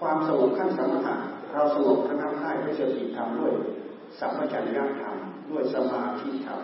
[0.00, 1.14] ความสงบขั้นสมถะ
[1.52, 3.52] เราสงบระงับได้ด้วยสติธรรมด้วย
[4.18, 5.16] สัมปชัญญะธรรม
[5.50, 6.60] ด้วยสมาธิธรรม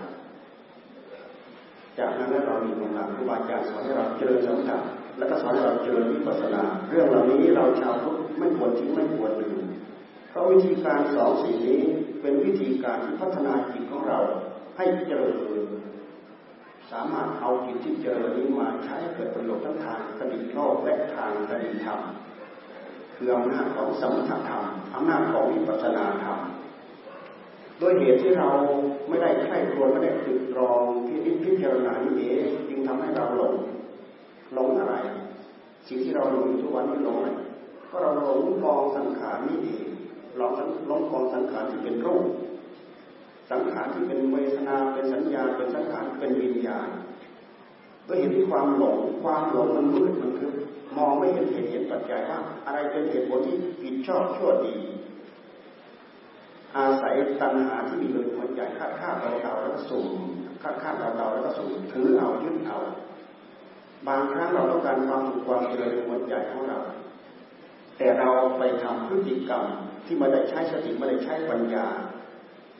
[1.98, 4.78] จากนั้นเรามีกำลังครูบาอาจารย์สอนให้เราเจริญสมถะ
[5.18, 9.51] แล้วก็สอนให้เราเจริญวิปัสสนา เรื่องเหล่านี้เราชาวพุทธไม่ควรทิ้งไม่ควรลืม
[10.32, 11.82] เพราะวิธีการสองสิ่งนี้
[12.20, 14.18] เป็นวิธีการที่พัฒนาจิตของเรา
[14.76, 15.34] ให้เจริญ
[16.92, 22.00] สามารถเอาจิตที่เจริญนี้มาใช้เกิดประโยชน์ทั้งทางคติโลกและทางคติธรรม
[23.16, 24.62] คืออำนาจของสมถธรรม
[24.94, 26.38] อำนาจของวิปัสสนาธรรม
[27.80, 28.50] ด้วยเหตุที่เรา
[29.08, 33.54] ไม่ได้ใคร่ครวญไม่ได้ตึกตรองพิจิตพิจารณานี้เองจึงทำให้เราหลง
[34.54, 34.94] หลงอะไร
[35.86, 37.30] สิ่งที่เราหลงทุกวันนี้หลงอะไร
[37.90, 39.91] ก็เราหลงกองสังขารนี้เอง
[40.36, 40.52] หลง
[40.86, 42.26] หลงกองสังขารที่เป็นรูป
[43.50, 46.88] สังขารที่เป็นเวทนาเป็นสัญญาเป็นสังขารเป็นวิญญาณ
[48.06, 50.52] ก็เห็นที่ความหลงความหลงมันมืดมันคือ
[50.96, 54.76] มองไม่เห็นเหตุเห็นปัจจัยว่าอะไรเป็นเหตุผลที่ผิดชอบชั่วดี
[56.76, 60.08] อาศัยตัณหาที่มีเลยหัวใจคาดคาดเราเราแล้วก็สูง
[60.62, 62.78] คาดคาดเราเราแล้วก็สูงถือเอายึดเอา
[64.08, 66.78] บางครั้งเราต้องการความสุขความเจริญในหัวใจของเรา
[67.96, 69.64] แต่เราไปทำพฤติกรรม
[70.06, 71.86] ที่ไม่ได้ใช้สติไม่ได้ใช้ปัญญา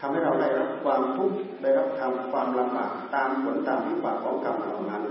[0.00, 5.02] ทำให้เราได้รับความทุกข์ได้รับทำความลำบากตามผลตามวิบากของกรรมเหล่านั้น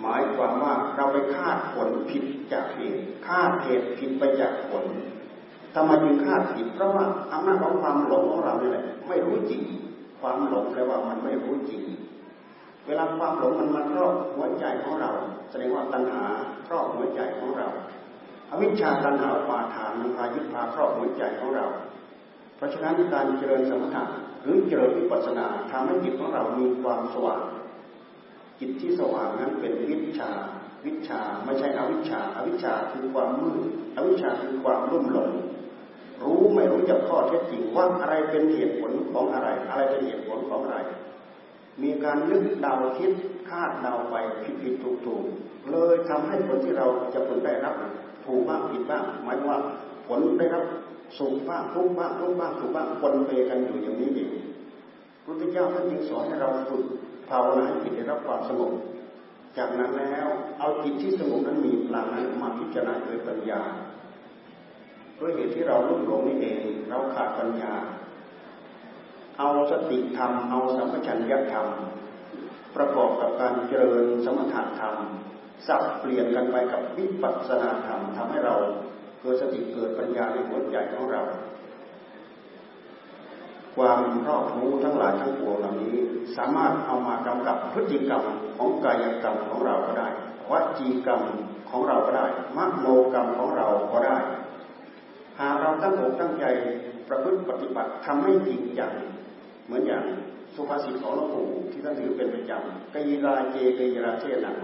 [0.00, 4.84] หมายความว่าเราไปคาดผลผิดจากเหตุคาดเหตุผิดไปจากผล
[5.74, 9.62] ทำไมจึงคาดผิดเพราะว่าอำนาจของความหลงของเราเนี่ยแหละไม่รู้จริง
[10.20, 11.82] ความหลงแปลว่ามันไม่รู้จริง
[12.86, 15.10] เวลาความหลงมันมันครอบหัวใจของเรา
[15.50, 16.24] แสดงว่าตัณหา
[16.66, 17.68] ครอบหัวใจของเรา
[18.52, 21.66] อวิชชาตัณหาปาทานมันพายึดพาครอบหัวใจของเรา
[22.56, 24.04] เพราะฉะนั้นการเจริญสมถะ
[24.42, 27.42] หรือเจริญวิปัสสนาทำให้จิตของเรามีความสว่าง
[28.60, 30.30] จิตที่สว่างนั้นเป็นวิชา
[30.86, 33.60] วิชาไม่ใช่อวิชชาอวิชชาคือความมืด
[33.96, 35.30] อวิชชาคือความรุ่มหลง
[36.22, 40.78] รู้ไม่รู้จักข้อเท็จจริงว่าอะไรเป็นเหตุผลของอะไร อะไรเป็นเหตุผลของอะไร
[41.82, 43.12] มีการนึกเดาคิด
[43.48, 45.24] คาดเดาไปผิดผิดถูกถูก
[45.70, 47.74] เลยทำให้ผลที่เราจะผลได้รับ
[48.24, 49.58] ถูกบ้างผิดบ้างหมายว่า
[50.06, 50.64] ผลได้รับ
[51.18, 54.32] สุขบ้างทุกบ้างทุกบ้างสุขบ้างคนเปกันอยู่อย่างนี้เอง
[55.24, 56.84] พระพุทธเจ้าท่านจึงสอนให้เราฝึก
[57.28, 58.72] ภาวนาให้จิตได้รับความสงบ
[59.58, 63.62] จากนั้นแล้วเอาจิตที่สงบนั้นมีพลังนั้นมาพิจารณาโดยปัญญา
[65.18, 67.72] ด้วยเหตุที่เราลุ่มหลงนี่เองเราขาดปัญญา
[69.38, 71.66] เอาสติธรรมเอาสัมปชัญญะธรรม
[72.76, 74.94] ประกอบกับการเจริญสมถะธรรม
[75.66, 78.54] สับเปลี่ยนกันไปกับวิปัสสนาธรรมทำให้เรา
[79.20, 81.22] เกิดสติเกิดปัญญาในหัวใจของเรา
[83.76, 85.96] ความรอบรู้ทั้งหลายทั้งปวงเหล่านี้
[86.36, 88.22] สามารถเอามากำกับพฤติกรรม
[88.56, 90.08] ของกายกรรมของเราก็ได้
[90.50, 91.22] วจีกรรม
[91.70, 94.18] ของเราก็ได้มโนกรรมของเราก็ได้
[95.38, 96.44] หากเราตั้งอกตั้งใจ
[97.08, 98.92] ประพฤติปฏิบัติทำให้จริงจัง
[99.66, 100.04] เหมือนอย่าง
[100.54, 104.56] สุภาษิตของหลวงปู่ที่ท่านถือเป็นประจำกายราเจกายราเชนัง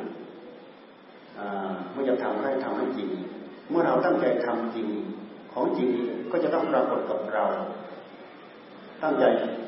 [1.92, 3.08] เมื่อจะทำให้ทำให้จริง
[3.70, 4.88] เมื่อเราตั้งใจทำจริง
[5.52, 5.88] ของจริง
[6.30, 7.46] ก็จะต้องปรากฏกับเรา
[9.02, 9.24] ตั้งใจ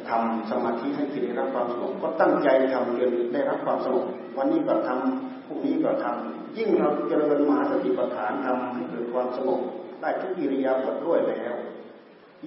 [0.08, 4.04] ทำสมาธิให้จิตได้รับความสงบก็ตั้งใจทำจนได้รับความสงบ
[4.38, 9.60] วันนี้ก็ทำพรุ่งนี้ก็ทำยิ่งเราเจริญมหาสติปัฏฐานทำให้เกิดความสงบ
[10.00, 11.54] ได้ทุกอิริยาบถด้วยแล้ว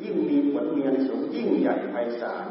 [0.02, 2.46] ยิ่งมีผลมีอนิสงส์ยิ่งใหญ่ไพศาล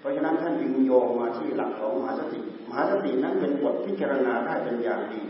[0.00, 5.22] เพราะฉะนั้นท่านจึงโยงมาที่หลักของมหาสติ มหาสตินั้นเป็นบทพิจารณาได้เป็นอย่างดี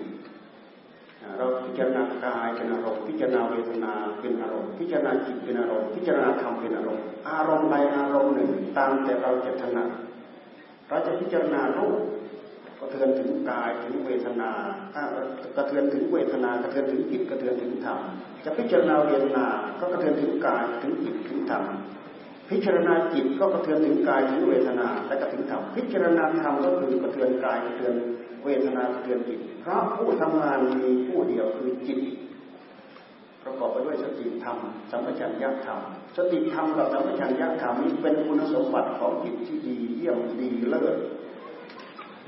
[1.38, 9.88] เราพิจารณากายเป็นอารมณ์พิจารณาเวทนาเป็นอารมณ์พิจารณาจิตเป็นอารมณ์พิจารณาธรรมเป็นอารมณ์อารมณ์ใดอารมณ์หนึ่ง ตามแต่เราจะถนัด
[10.88, 11.96] เราจะพิจารณารูป
[12.78, 14.50] กระเทือนถึงกายถึงเวทนา
[15.56, 17.98] กระเทือนถึงเวทนากระเทือนถึงจิตกระเทือนถึงธรรม
[18.44, 19.46] จะพิจารณาเวทนา
[19.80, 21.64] ก็กระเทือนถึงกายถึงจิตถึงธรรม
[22.50, 27.94] พิจารณาจิตก็กระเทือนถึงกายถึงเวทนาและก็ถึงธรรมพิจารณาธรรมก็คือกระเทือนกายกระเทือน
[28.46, 32.00] เวทนาเทือนจิต เพราะผู้ทำงานมีผู้เดียวคือจิต
[33.44, 34.58] ประกอบไปด้วยสติธรรม
[34.90, 35.80] สัมปชัญญะธรรม
[36.16, 40.96] สติธรรมกับสัมปชัญญะธรรมนี้เป็นคุณสมบัติของจิตที่ดีเยี่ยมดีเลิศ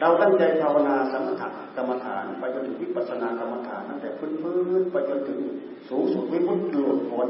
[0.00, 5.40] เราตั้งใจภาวนาสมถะกรรมฐานไปจนถึงวิปัสสนากรรมฐานตั้งแต่พื้นพื้นไปจนถึง
[5.88, 7.28] สูงสุดวิมุตติหลุดพ้น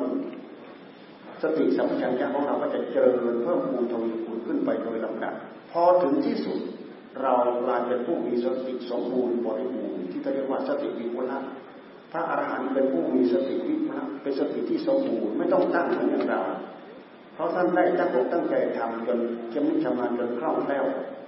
[1.43, 5.35] สติสัมปชัญญะของเราก็จะเจริญเพิ่มพูนทวีคูณขึ้นไปโดยลำดับ
[5.73, 6.59] พอถึงที่สุด
[7.23, 7.35] เรา
[7.67, 11.49] กลายเป็นผู้มีสติสมบูรณ์บริบูรณ์ที่เรียกว่าสติวิมุตติ
[12.13, 16.41] พระอรหันต์เป็นผู้มีสติวิมุตติเป็นสติที่สมบูรณ์ไม่ต้องตั้งเหมือนอย่างเรา
[17.35, 19.19] เพราะท่านได้ตั้งอกตั้งใจทำจน
[19.51, 20.85] เข็มชำนาญจนคล่องแคล่ว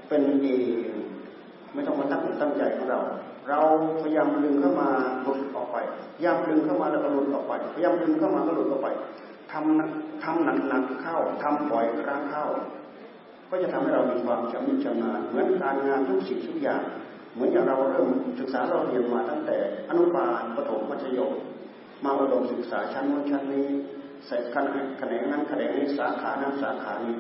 [0.09, 0.49] เป็นเอ
[0.91, 0.95] ง
[1.75, 3.01] ไม่ต้องมาตั้งอกตั้งใจของเรา
[3.49, 3.61] เรา
[4.03, 4.89] พยายามดึงเข้ามา
[5.23, 5.77] หลุดออกไป
[6.17, 8.89] พยายามดึงเข้ามาแล้วก็หลุดออกไปพยายามดึงเข้ามาก็หลุดออกไป
[9.53, 12.47] ทำทำหนักหนักเข้าทำบ่อยครั้งเข้า
[13.51, 16.83] ก็จะทำให้เรามีความชำนิชำนาญเหมือนการงานทุกสิ่งทุกอย่าง
[17.35, 18.09] เหมือนอย่างเราเริ่ม
[18.41, 19.57] ศึกษาเราเรียนมาตั้งแต่
[19.89, 21.33] อนุบาลประถมมัธยม
[22.05, 23.69] มาอุดมศึกษาชั้นนู้นชั้นนี้
[24.27, 24.67] ใส่ขน
[24.99, 27.17] แขนงนั้นแขนงนี้สาขานั้นสาขานี้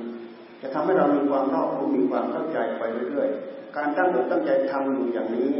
[0.63, 5.55] จะทำให้เรามีความรอบรู้มีความเข้าใจไปเรื่อยๆ การตั้งอกตั้งใจทำอยู่อย่างนี้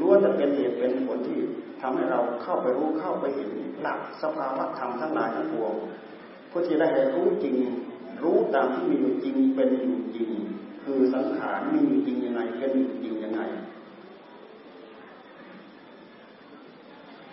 [0.00, 1.40] ล้วนจะเป็นเหตุเป็นผลที่
[1.80, 5.72] ทำให้เราเข้าไปรู้เข้าไปเห็นหลักสภาวะธรรมทั้งหลายทั้งปวง
[6.48, 7.56] เพื่อที่ได้รู้จริง
[8.22, 10.30] รู้ตามที่มีอยู่จริงเป็นอยู่จริง
[10.82, 13.42] คือสังขารมีอยู่จริงยังไงเป็นอยู่จริงยังไง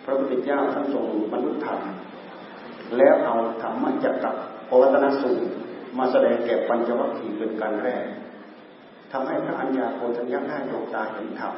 [0.04, 1.80] พระพุทธเจ้าท่านทรงบรรลุธรรม
[2.96, 4.34] แล้วเอาธรรมมาจักกับ
[4.68, 5.46] โอวัตนสูตร
[5.98, 8.04] มาแสดงแก่ปัญจวัคคีย์เป็นการแรก
[9.12, 11.54] ทำให้พระอัญญาโกณทัญญาได้ดวงตาเห็นธรรม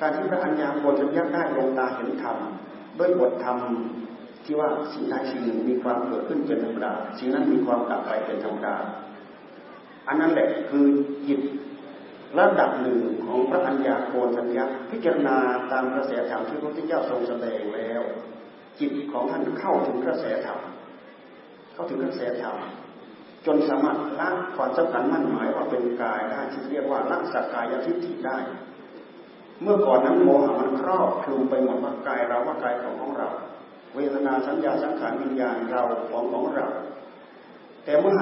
[0.00, 2.36] การที่พระอัญญาโกณทัญญาได้ดวงตาเห็นธรรม
[2.98, 3.58] ด้วยบทธรรม
[4.44, 8.76] ที่ว่าสิ่งใดสิ่งหนึ่งมีความเกิดขึ้นเป็นธรรมดาสิ่งนั้นมีความดับไปเป็นธรรมดา
[10.08, 10.86] อันนั้นแหละคือ
[11.28, 11.40] จิต
[12.38, 15.36] ระดับหนึ่งของพระอัญญาโกณทัญญาพิจารณา
[15.72, 18.02] ตามกระแสธรรมที่พระพุทธเจ้าทรงแสดงแล้ว
[18.80, 20.60] จิตของท่านเข้าถึงกระแสธรรม
[21.74, 22.56] เข้าถึงกระแสธรรม
[23.46, 28.38] จนสามารถละความสำคัญมั่นหมายว่าเป็นกายได้ที่เรียกว่าลักษกายทิฏฐิได้
[29.62, 33.28] เมื่อก่อนนั้นโมหะมันครอบคลุมไปหมดว่ากายเราว่ากายของของเรา
[33.94, 36.66] เวทนาสัญญาสังขารวิญญาณเราของของเรา
[37.84, 38.14] แต่เมื่อ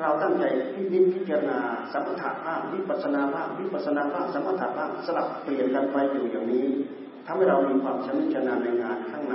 [0.00, 1.58] เราตั้งใจพิจิตพิจารณา
[1.92, 6.66] สมถะบ้างวิปัสนาบ้างวิปัสนาบ้างสมถะบ้างสลับเปลี่ยนกันไปอยู่อย่างนี้
[7.26, 9.34] ทำให้เรามีความชำนิชำนาญในงานข้างใน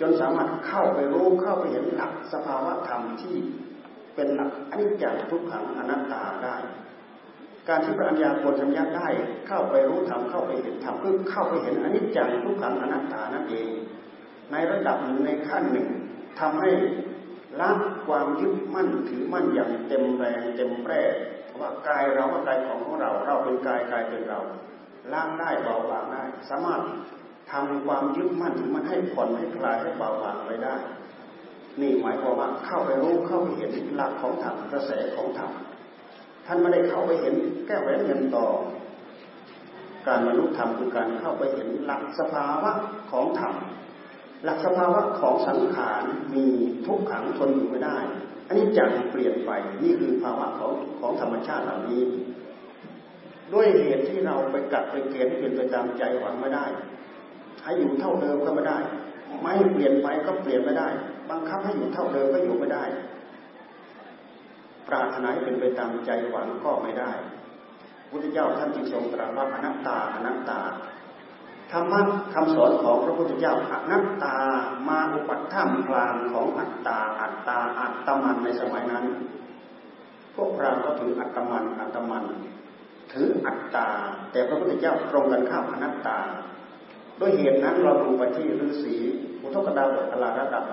[0.00, 3.36] จนสามารถเข้าไปรู้เข้าไปเห็นหลักสภาวะธรรมที่
[4.14, 6.56] เป็นหลักอนิจจทุกขังอนัตตาได้
[7.68, 9.08] การที่ปัญญาโกณทัญญาได้
[9.46, 13.70] เข้าไปรู้ธรรมเข้าไปเห็นธรรมคือเข้าไปเห็นอนิจจังทุกขังอนัตตานั่นเอง
[14.52, 15.88] ในระดับหนึ่งในขั้นหนึ่ง
[16.40, 16.70] ทำให้
[17.60, 17.70] ละ
[18.06, 21.02] ความยึดมั่นถือมั่นอย่างเต็มแรงเต็มแปร่
[21.60, 24.40] ว่ากายเราว่ากายของของเรา เราเป็นกายกายเป็นเรา
[25.12, 26.82] ล้างได้เบาบางได้ สามารถ
[27.52, 30.76] ทำความยึดมั่นถือมั่นให้ผ่อนให้คลายให้เบาบางไปได้
[31.80, 35.50] นี่หมายความว่าเข้าไปรู้เข้าไปเห็นหลักของธรรมกระแสของธรรม
[36.46, 37.34] ท่านไม่ได้เข้าไปเห็น
[37.66, 38.46] แก้แหวนเงินต่อ
[40.06, 42.72] การบรรลุธรรมคือการเข้าไปเห็นหลักสภาวะ
[43.10, 43.54] ของธรรม
[44.44, 46.02] หลักสภาวะของสังขาร
[46.34, 46.46] มี
[46.86, 47.98] ทุกขังทนอยู่ไม่ได้
[48.46, 49.50] อันนี้จะเปลี่ยนไป
[49.82, 52.02] นี่คือภาวะของของธรรมชาติเหล่านี้
[53.54, 56.66] ด้วยเหตุที่เราไปกัดไปเกณฑ์ให้เป็นไปตามใจหวังไม่ได้
[57.62, 58.78] ให้อยู่เท่าเดิมก็ไม่ได้
[59.42, 60.88] ไม่เปลี่ยนไปก็เปลี่ยนไม่ได้
[61.30, 62.84] บังคับให้อยู่เท่าเดิมก็อยู่ไม่ได้
[64.88, 67.12] ปรารถนาให้เป็นไปตามใจหวังก็ไม่ได้
[68.10, 70.60] พุทธเจ้าท่านจึงทรงตรัสว่าอนัตตาอนัตตา
[71.72, 72.00] ธรรมะ
[72.34, 74.36] คำสอนของพระพุทธเจ้าอนัตตา
[74.88, 79.04] มาอุปัฏฐามกลางของอัตตาอัตตาอัตตมันในสมัยนั้น
[80.34, 82.24] พวกพราหมณ์ก็ถืออัตมันอัตมัน
[83.12, 83.88] ถืออัตตา
[84.32, 86.18] แต่พระพุทธเจ้าตรงกันข้ามอนัตตา
[87.20, 88.94] ด้วยเหตุนั้นเราดูไปที่ฤาษี
[89.42, 90.64] อุทกดาบทอลาระดับ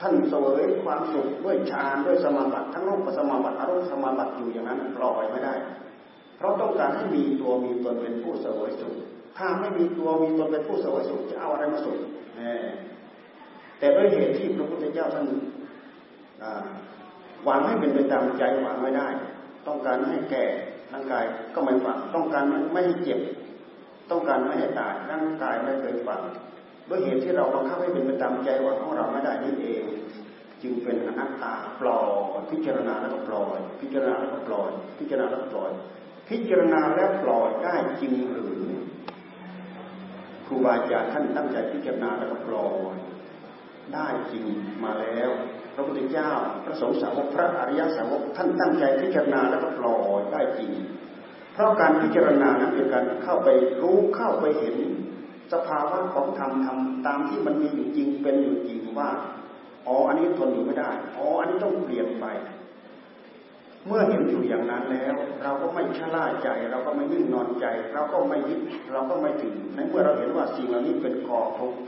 [0.00, 5.54] ท่านเสวยความสุขด้วยฌานด้วยสมาบัติทั้งรูปสมาบัติอารมณ์สมาบัติอยู่อย่างนั้นปล่อยไม่ได้
[6.36, 8.94] เพราะต้องการให้มีตัวมีตนเป็นผู้เสวยสุข
[9.38, 11.98] ถ้าไม่มีตัวมีตนเป็นผู้เสวยสุขจะเอาอะไรมาสุข
[13.78, 15.26] แต่ด้วยเหตุที่พระพุทธเจ้าท่าน
[17.44, 19.08] หวังให้เป็นไปตามใจหวังไม่ได้
[19.66, 20.44] ต้องการให้แก่
[20.92, 21.24] ร่างกาย
[21.54, 23.20] ก็ไม่ฝังต้องการไม่ให้เจ็บ
[24.10, 26.22] ต้องการไม่ให้ตายร่างกายไม่เคยฝัง
[26.88, 29.84] ด้วยเหตุที่เราบังคับให้เป็นไปตามใจหวังของเราไม่ได้นี่เอง
[30.62, 32.06] จึงเป็นอนัตตาปล่อย
[32.50, 35.70] พิจารณาแล้วก็ปล่อยพิจารณาแล้วก็ปล่อยพิจารณาแล้วก็ปล่อย
[36.28, 38.62] พิจารณาแล้วปล่อยได้จริงหรือ
[40.48, 42.96] ครูบาอาจารย์ท่านตั้งใจพิจารณาแล้วก็ปล่อย
[43.94, 44.44] ได้จริง
[44.84, 45.30] มาแล้ว
[45.74, 46.30] พระพุทธเจ้า
[46.64, 50.72] พระสงฆ์สาวกพระอริยสาวกท่านตั้งใจพิจารณาแล้วก็ปล่อยได้จริง
[51.52, 53.48] เพราะการพิจารณานั้นเป็นการเข้าไป
[53.82, 54.76] รู้เข้าไปเห็น
[55.52, 59.10] สภาวะของธรรมธรรมตามที่มันมีอยู่จริงเป็นอยู่จริงว่า
[59.86, 62.26] อ๋ออันนี้ทนอยู่ไม่ได้อ๋ออันนี้ต้องเปลี่ยนไป
[63.88, 68.60] เมื่อเห็นอยู่อย่างนั้นแล้ว เราก็ไม่ชะล่าใจ เราก็ไม่นิ่งนอนใจ เราก็ไม่ยึด
[68.92, 71.78] เราก็ไม่ถึงในเมื่อเราเห็นว่าสิ่งเหล่านี้เป็นกอทุกข์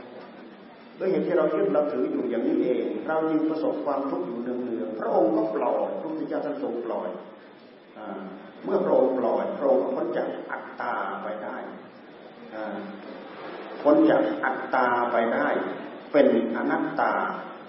[0.99, 7.09] ด้วยเหตุที่เรายึดเราถืออยู่อย่างนี้เอง เรายิ่งประสบความทุกข์อยู่เนืองๆพระองค์ก็ปล่อยพระพุทธเจ้าท่านทรงปล่อย
[8.63, 11.55] เมื่อพระองค์ปล่อยพระองค์พ้นจากอัตตาไปได้
[13.81, 15.47] พ้นจากอัตตาไปได้
[16.11, 17.13] เป็นอนัตตา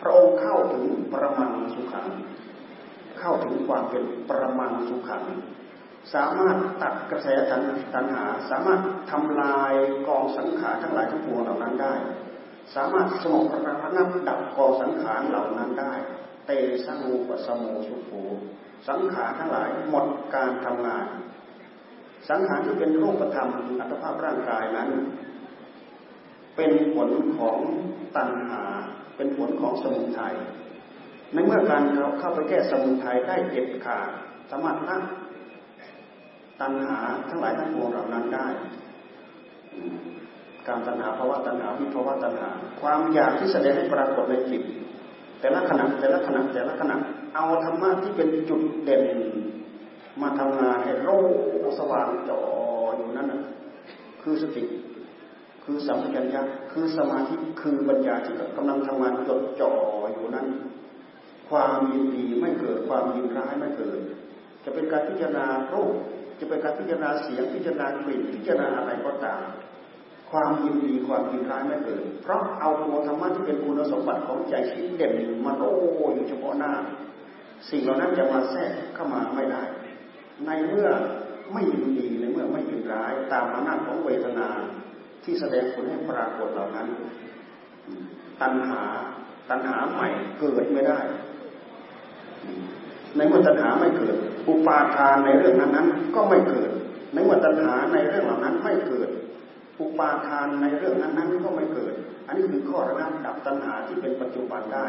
[0.01, 2.09] พระองค์เข้าถึงประมังสุขัง
[3.23, 5.25] เข้าถึงความเป็นประมังสุขัง
[6.15, 7.29] สามารถตัดกระแส
[7.95, 8.81] ตัณหา สามารถ
[9.11, 9.73] ทำลาย
[10.09, 11.95] กองสังขารทั้งหลายทั้งปวงเหล่านั้นได้
[12.75, 13.61] สามารถสงบระ
[13.97, 15.93] งับดับกองสังขารเหล่านั้นได้
[16.47, 16.51] เต
[16.87, 18.11] สังูปสมุสุโข
[18.89, 21.07] สังขารทั้งหลายหมดการทำงาน
[22.29, 23.49] สังขารที่เป็นรูปธรรม
[23.81, 24.91] อัตภาพร่างกายนั้น
[26.57, 27.59] เป็นผลของ
[28.17, 28.63] ตัณหา
[29.17, 30.35] เป็นผลของสมุทัย
[31.33, 34.09] ในเมื่อการเราเข้าไปแก้สมุทัยได้เด็ดขาด
[34.51, 34.99] สามารถละ
[36.61, 38.47] ตัณหาทั้งหลายทั้งปวงเหล่านั้นได้
[40.69, 42.49] การตัณหาภาวะตัณหาวิภาวะตัณหา
[42.81, 44.63] ความอยากที่แสดงให้ปรากฏในจิต
[45.41, 46.97] แต่ละขณะแต่ละขณะแต่ละขณะ
[47.35, 49.05] เอาธรรมะที่เป็นจุดเด่น
[50.23, 51.11] มาทำงานให้โล
[51.65, 52.41] กสว่างจ่อ
[52.97, 53.43] อยู่นั่นนะ
[54.23, 54.65] คือสติ
[55.65, 56.43] คือสัมผััญญา
[56.73, 59.73] คือสมาธิคือปัญญาที่กำลังทำงานจดจ่อ
[60.13, 60.47] อยู่นั้น
[61.53, 64.01] ความยินดีไม่เกิดความยินร้ายไม่เกิด
[64.65, 65.95] จะเป็นการพิจารณารูป
[66.41, 69.43] จะเป็นการพิจารณาเสียงพิจารณากลิ่นพิจารณาอะไรก็ตาม
[70.31, 75.13] ความยินดีความยินร้ายไม่เกิด เพราะเอาตัวธรรมะที่เป็นคุณสมบัติของใจชิ้นเด่น
[75.47, 75.73] มาโอ้
[76.15, 76.73] อยู่เฉพาะหน้า
[77.69, 79.63] สิ่งเหล่านั้นจะมาแทรกเข้ามาไม่ได้
[80.47, 80.89] ในเมื่อ
[81.53, 84.49] ไม่ยินดีในเมื่อไม่ยินร้ายตามอำนาจของเวทนา
[85.25, 86.87] ที่แสดงผลให้ปรากฏเหล่านั้น
[88.41, 88.83] ตัณหา
[89.51, 90.09] ตัณหาใหม่
[90.41, 91.01] เกิดไม่ได้
[93.17, 94.17] ในเมื่อตัณหาไม่เกิด
[94.49, 96.71] อุปาทานในเรื่องนั้นนั้นก็ไม่เกิด
[97.13, 99.09] ในเมื่อตัณหาในเรื่องเหล่านั้นไม่เกิด
[99.81, 101.95] อุปาทานในเรื่องนั้นนั้นก็ไม่เกิด
[102.27, 104.87] อันนี้คือข้อระงับดับตัณหาที่เป็นปัจจุบันได้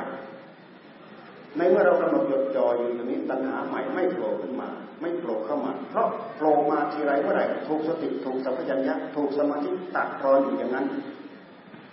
[1.58, 4.70] ในเมื่อเรากำหนดจดจ่ออยู่ตรงนี้ตัณหาใหม่ไม่โผล่ขึ้นมา
[5.02, 10.86] ไม่โผล่เข้ามา เพราะโผล่มาทีไรเมื่อไหร่ถูกสติถูกสัมผัญญาถูกสมาธิตัดรอนอยู่อย่างนั้น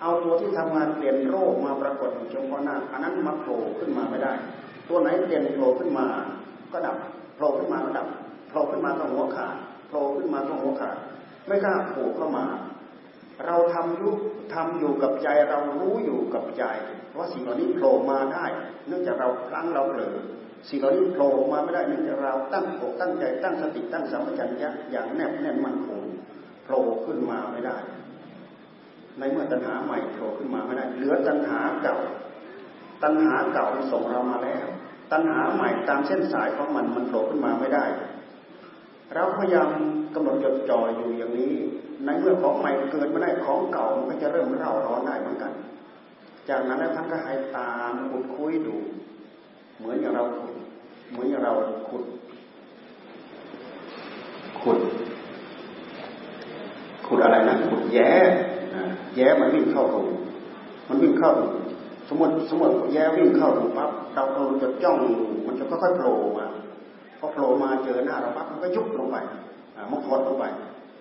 [0.03, 4.33] เอาตัวที่ทำงานเปลี่ยนโรคมาปรากฏอยู่เฉพาะหน้าอันนั้นมาโผล่ขึ้นมาไม่ได้
[4.91, 6.07] ตัวไหนเปลี่ยนโผล่ขึ้นมา
[6.73, 6.97] ก็ดับ
[7.37, 8.09] โผล่ขึ้นมาก็ดับ
[8.49, 9.57] โผล่ขึ้นมาต้องหัวขาด
[9.89, 10.97] โผล่ขึ้นมาต้องหัวขาด
[11.47, 12.47] ไม่กล้าโผล่เข้ามา
[13.47, 14.11] เราทำยุ
[14.55, 16.65] ทำอยู่กับใจเรารู้อยู่กับใจ
[17.17, 18.45] ว่าสิ่งเหล่านี้โผล่มาได้
[18.87, 20.15] เนื่องจากเราพลั้งเราเผลอ
[20.69, 26.03] สิ่งเหล่านี้โผล่มาไม่ได้เนื่องจากเราตั้งอกตั้งใจตั้งสติตั้งสัมปชัญญะอย่างแนบแน่นมั่นคง
[26.65, 27.77] โผล่ขึ้นมาไม่ได้
[29.19, 31.99] ในเมื่อตัณหาใหม่โผล่ขึ้นมาไม่ได้ เหลือตัณหาเก่า
[33.03, 34.67] ตัณหาเก่าส่งเรามาแล้ว
[35.13, 37.85] ตัณหาใหม่ตามเส้นสายของมันมันโผล่ขึ้นมาไม่ได้
[39.15, 39.69] เราพยายาม
[40.15, 41.53] กำหนดจดจ่ออยู่อย่างนี้
[42.05, 45.53] ในเมื่อของใหม่เกิดมาได้ของเก่ามันก็จะเริ่มเร่าร้อนได้เหมือนกัน
[46.49, 48.77] จากนั้นแล้วท่านก็ให้ตามขุดคุยดู
[49.79, 50.55] เหมือนอย่างเราขุด
[51.11, 51.53] เหมือนอย่างเรา
[51.89, 52.05] ขุด
[54.61, 54.79] ขุด
[57.07, 58.13] ขุดอะไรนะขุดแย้
[59.17, 60.03] แย้มันวิ่งเข้ารู
[60.89, 61.47] มันวิ่งเข้ารู
[62.13, 64.99] สมมติสมมติแย้วิ่งเข้ารูปั๊บเราเราจะจ้อง
[65.47, 66.47] มันจะค่อยๆโผล่มา
[67.19, 69.17] พอโผล่มาเจอหน้าเราปั๊บมันก็ยุบลงไป
[69.91, 70.45] มันพอดลงไป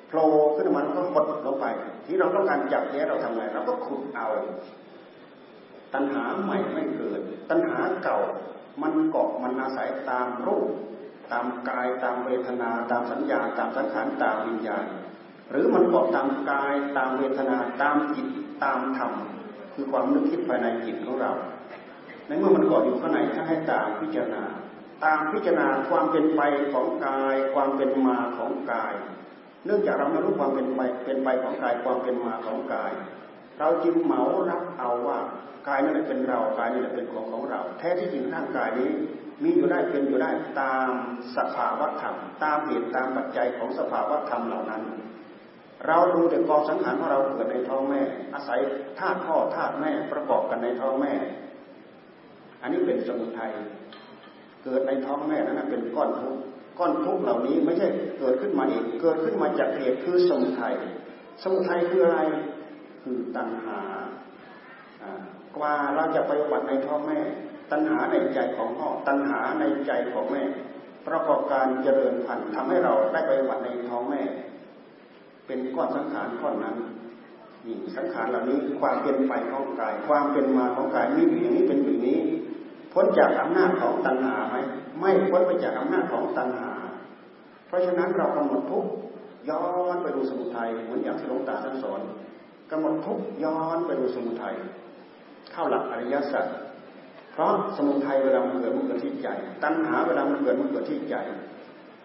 [0.08, 1.66] โผล่ขึ้นมาแล้วก็หดลงไป
[2.06, 4.28] ที่เราต้องการจับแย้เราทำไงเราก็ขุดเอา
[5.94, 7.20] ตัณหาใหม่ไม่เกิด
[7.50, 8.18] ตัณหาเก่า
[8.82, 10.70] มันเกาะมันอาศัยตามรูป
[11.32, 14.86] ตามกายตามเวทนา ตามสัญญา ตามสังขารตามวิญญาณ
[15.50, 18.28] หรือมันเกาะตามกายตามเวทนาตามจิต
[18.64, 19.14] ตามธรรม
[19.80, 21.32] คือความนึกคิดภายในจิตของเรา
[22.28, 24.44] ในเมื่อมันเกาะอยู่ข้างในถ้าให้ตามพิจารณา
[25.04, 26.42] ตามพิจารณาความเป็นไป
[26.74, 28.94] ของกาย ความเป็นมาของกาย
[29.66, 32.92] เนื่องจากเราไม่รู้ความเป็นไปเป็นไปของกายความเป็นมาของกาย
[33.60, 35.20] เราจึงเหมารับเอาว่า
[35.68, 38.90] กายนั่นแหละเป็นเรากายนี่แหละเป็นของของเรา แท้ที่จริงร่างกายนี้
[39.44, 40.92] มีอยู่ได้เป็นอยู่ได้ตาม
[41.38, 44.82] สภาวะธรรม ตามเหตุตามปัจจัยของสภาวะธรรมเหล่านั้น
[45.88, 48.02] เราดูแต่กองสังขารของเราเกิดในท้องแม่
[48.34, 48.60] อาศัย
[49.00, 51.14] ธาตุพ่อธาตุแม่ประกอบกันในท้องแม่
[52.62, 53.52] อันนี้เป็นสมุทัย
[54.64, 56.38] เกิดในท้องแม่นั้นเป็นก้อนทุก
[56.80, 57.88] ก้อนทุกข์เหล่านี้ไม่ใช่
[58.20, 60.76] เกิดขึ้นมาเองเกิดขึ้นมาจากเหตุคือสมุทัย
[61.44, 62.20] สมุทัยคืออะไร
[63.04, 63.80] คือตัณหา
[65.58, 67.20] กว่าเราจะไปวัดในท้องแม่
[67.72, 70.44] ตัณหาในใจของพ่อตัณหาในใจของแม่
[71.08, 74.22] ประกอบการเจริญพันธุ์ทำให้เราได้ไปวัดในท้องแม่
[75.50, 76.76] เป็นก้อนสังขารก้อนนั้น
[77.66, 82.20] นี่สังขารเหล่านี้ความเป็นไปของกาย ความเป็นมาของกายมีอย่างนี้เป็นอย่างนี้
[82.94, 84.58] พ้นจากอำนาจของตัณหาไหม
[85.00, 86.72] ไม่พ้นไปจากอำนาจของตัณหา
[87.68, 88.86] เพราะฉะนั้นเรากำหนดทุก
[89.50, 92.02] ย้อนไปดูสมุทัยเหมือนอย่างที่หลวงตาท่านสอน
[92.72, 94.56] กำหนดทุกย้อนไปดูสมุทัย
[95.52, 96.46] เข้าหลักอริยสัจ
[97.34, 99.28] เพราะสมุทัยเวลามันเกิดมันเกิดที่ใจ
[99.64, 101.16] ตัณหาเวลามันเกิดมันเกิดที่ใจ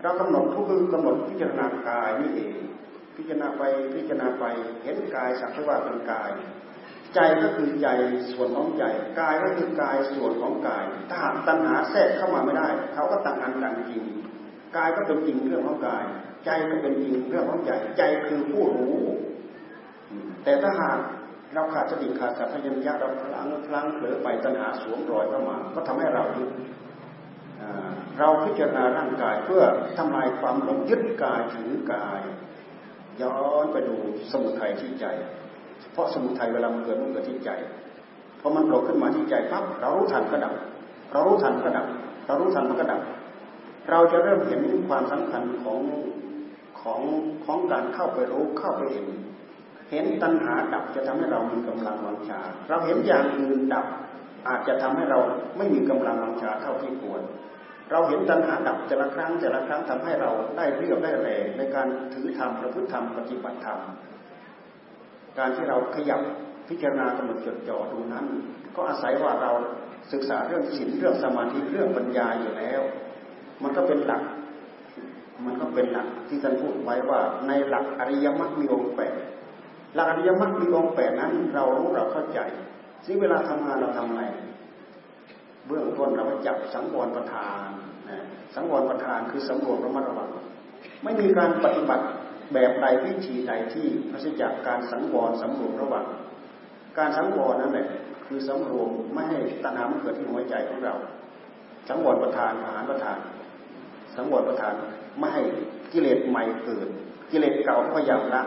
[0.03, 2.55] เรากำหนดทุกคือกำหนดพิจารณากายนี่เอง
[3.17, 3.63] พิจารณาไป
[3.95, 4.45] พิจารณาไป
[4.83, 6.31] เห็นกายสักแต่ว่าเป็นกาย
[7.15, 7.89] ใจก็คือใจ
[8.33, 8.85] ส่วนของใจ
[9.21, 14.03] กายก็คือกายส่วนของกาย ถ้าหากตัณหาแทรกเข้ามาไม่ได้ เขาก็ต่างอันต่างจริง
[14.77, 16.05] กายก็เป็นจริงเรื่องของกาย
[16.45, 18.97] ใจก็เป็นจริงเรื่องของใจ ใจคือผู้รู้
[20.45, 20.99] แต่ถ้าหาก
[21.55, 26.51] เราขาดสติขาดสัพพัญญาเราพลังพลังเผลอไปตัณหาสวมรอยเข้ามา ก็ทำให้เรายึด
[28.19, 29.63] เราพิจารณาร่างกายเพื่อ
[29.97, 32.21] ทำลายความหลงยึดกายถือกาย
[33.23, 33.97] ย้อนไปดู
[34.31, 35.07] สมุทัยที่ใจ
[35.93, 37.51] เพราะสมุทัยเวลามันเกิดมันเกิดที่ใจ
[38.41, 40.55] พอมันโผล่ขึ้นมาที่ใจปั๊บเรารู้ทันก็ดับ
[41.13, 41.87] เรารู้ทันก็ดับ
[42.27, 43.01] เรารู้ทันมันก็ดับ
[43.91, 45.81] เราจะเริ่มเห็นความสำคัญของ
[46.81, 47.01] ของ
[47.45, 49.07] ของการเข้าไปรู้เข้าไปเห็น
[49.91, 53.87] เห็นตัณหาดับจะทำให้เรามีกำลังวังชา เราเห็นอย่างอื่นดับ
[54.49, 55.19] อาจจะทำให้เรา
[55.57, 57.23] ไม่มีกำลังวังชาเท่าที่ควร
[57.91, 63.81] เราเห็นตัณหาดับแต่ละครั้งแต่ละครั้งทำให้เราได้เรียบได้แรงในการถือธรรมประพฤติธรรมปฏิบัติธรรม
[65.39, 66.21] การที่เราขยับ
[66.69, 68.27] พิจารณากำหนดจดจ่อดูนั้น
[68.77, 69.51] ก็อาศัยว่าเรา
[70.13, 72.81] ศึกษาเรื่องศีลเรื่องสมาธิเรื่องปัญญาอยู่แล้ว
[73.63, 74.23] มันก็เป็นหลัก
[75.45, 79.15] มันก็เป็นหลักที่ท่านพูดไว้ว่า ในหลักอริยมรรคมีองค์แปด
[79.95, 82.41] หลักอริยมรรคมีองค์แปดนั้น เรารู้เราเข้าใจ
[83.07, 84.23] ซึ่งเวลาทำงานเราทำอะไร
[85.67, 87.69] เบื้องต้นเราจับสังวรประธาน
[88.55, 90.29] สังวรประธานคือสำรวจระมัดระวัง
[91.03, 92.05] ไม่มีการปฏิบัติ
[92.55, 96.05] แบบใดวิธีใดที่พระศจากการสังวรสำรวจระวัง
[96.99, 97.87] การสังวรนั่นแหละ
[98.27, 100.95] คือสำรวมไม่ให้ตัณหามันเกิดที่หัวใจของเรา
[101.89, 103.19] สังวรประธานอาหารประธาน
[104.15, 104.75] สังวรประธาน
[105.19, 105.43] ไม่ให้
[105.93, 106.89] กิเลสใหม่เกิด
[107.31, 108.43] กิเลสเก่าพยายามละ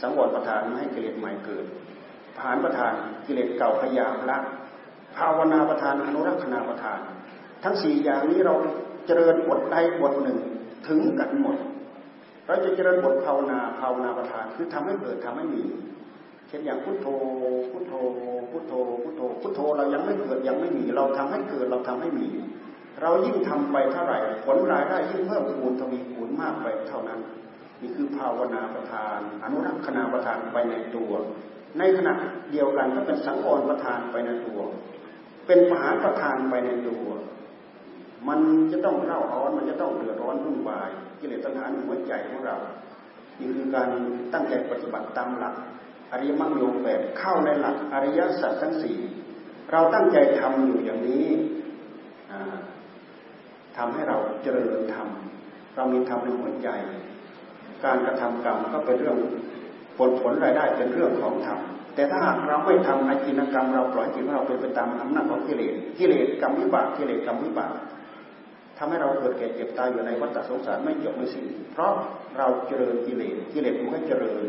[0.00, 1.64] สังวรประทานไม่ให้กิเลสใหม่เกิด
[2.38, 2.92] ผานประทาน
[3.26, 4.38] กิเลสเก่าพยายามละ
[5.18, 6.98] ภาวนาประทานอนุรักษณาประทาน
[7.64, 8.54] ทั้งสี่อย่างนี้เรา
[9.06, 10.38] เจริญบทใดบทหนึ่ง
[10.88, 11.56] ถึงกันหมด
[12.46, 15.64] เราจะเจริญบทภาวนาภาวนาประทานคือทำให้เกิดทำให้มี
[16.48, 17.06] เช่นอย่างพุทโธ
[17.70, 17.92] พุทโธ
[18.50, 22.28] พุทโธพุทโธพุทโธเรายังไม่เกิดยังไม่มี เราทำให้เกิดเราทำให้มี
[23.02, 27.20] เรายิ่งทำไปเท่าไหร่ผลรายได้ยิ่งเพิ่มคูณทวีคูณมากไปเท่านั้น
[27.82, 31.12] นี่คือภาวนาประทาน อนุรักษณาประทานไปในตัว
[31.78, 32.14] ในขณะ
[32.52, 34.60] เดียวกันก็เป็นสังวรประทานไปในตัว
[35.46, 37.06] เป็นมหาประทานไปในตัว
[38.28, 38.40] มัน
[38.72, 40.90] จะต้องเล่าร้อนมันจะต้องเดือดร้อนวุ่นวาย
[41.20, 42.56] กิเลสตัณหาในหัวใจของเรา
[43.38, 43.88] นี่คือการ
[44.32, 45.54] ตั้งใจปฏิบัติตามหลัก
[46.12, 48.98] อริยมรรคโยแปดเข้าในหลักอริยสัจทั้งสี่
[49.72, 51.26] เราตั้งใจทำอยู่อย่างนี้
[53.76, 55.08] ทำให้เราเจริญธรรม
[55.76, 56.68] เรามีธรรมในหัวใจ
[57.84, 59.18] การกระทำกรรมก็เป็นเรื่อง
[59.96, 61.58] ผลผลรายได้เป็นเรื่องของธรรม
[61.96, 67.72] แต่ถ้าหากเราไม่ทำอาชีนกรรม เราปล่อยจิตของเราเป็นไปตามอำนาจของกิเลสกิเลสกรรมวิบากกิเลสกรรมวิบาก
[68.78, 71.92] ทำให้เราเกิดแก่เจ็บตายอยู่ในวัฏสงสารไม่จบไม่สิ้นเพราะ
[72.38, 74.42] เราเจริญกิเลสกิเลสมันก็เจริญ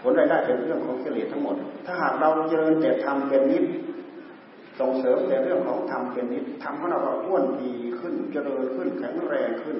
[0.00, 1.56] ผลรายได้เป็นเรื่องของกิเลสทั้งหมด
[1.86, 3.64] ถ้าหากเราเจริญแต่ธรรมเป็นนิด
[4.80, 9.78] ส่งเสริมแต่เรื่องของธรรมเป็นนิดทำให้เราอ้วนดีขึ้นเจริญขึ้นแข็งแรงขึ้น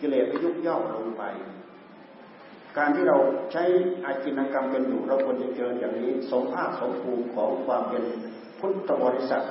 [0.00, 1.22] กิเลสก็ยุบย่อลงไป
[2.78, 3.16] การที่เรา
[3.52, 3.64] ใช้
[4.04, 8.04] อาจินกรรมเป็นอยู่เราควรจะเจริญอย่างนี้ สมภาคสมภูมิของความเป็น
[8.58, 9.44] พุทธบริษัท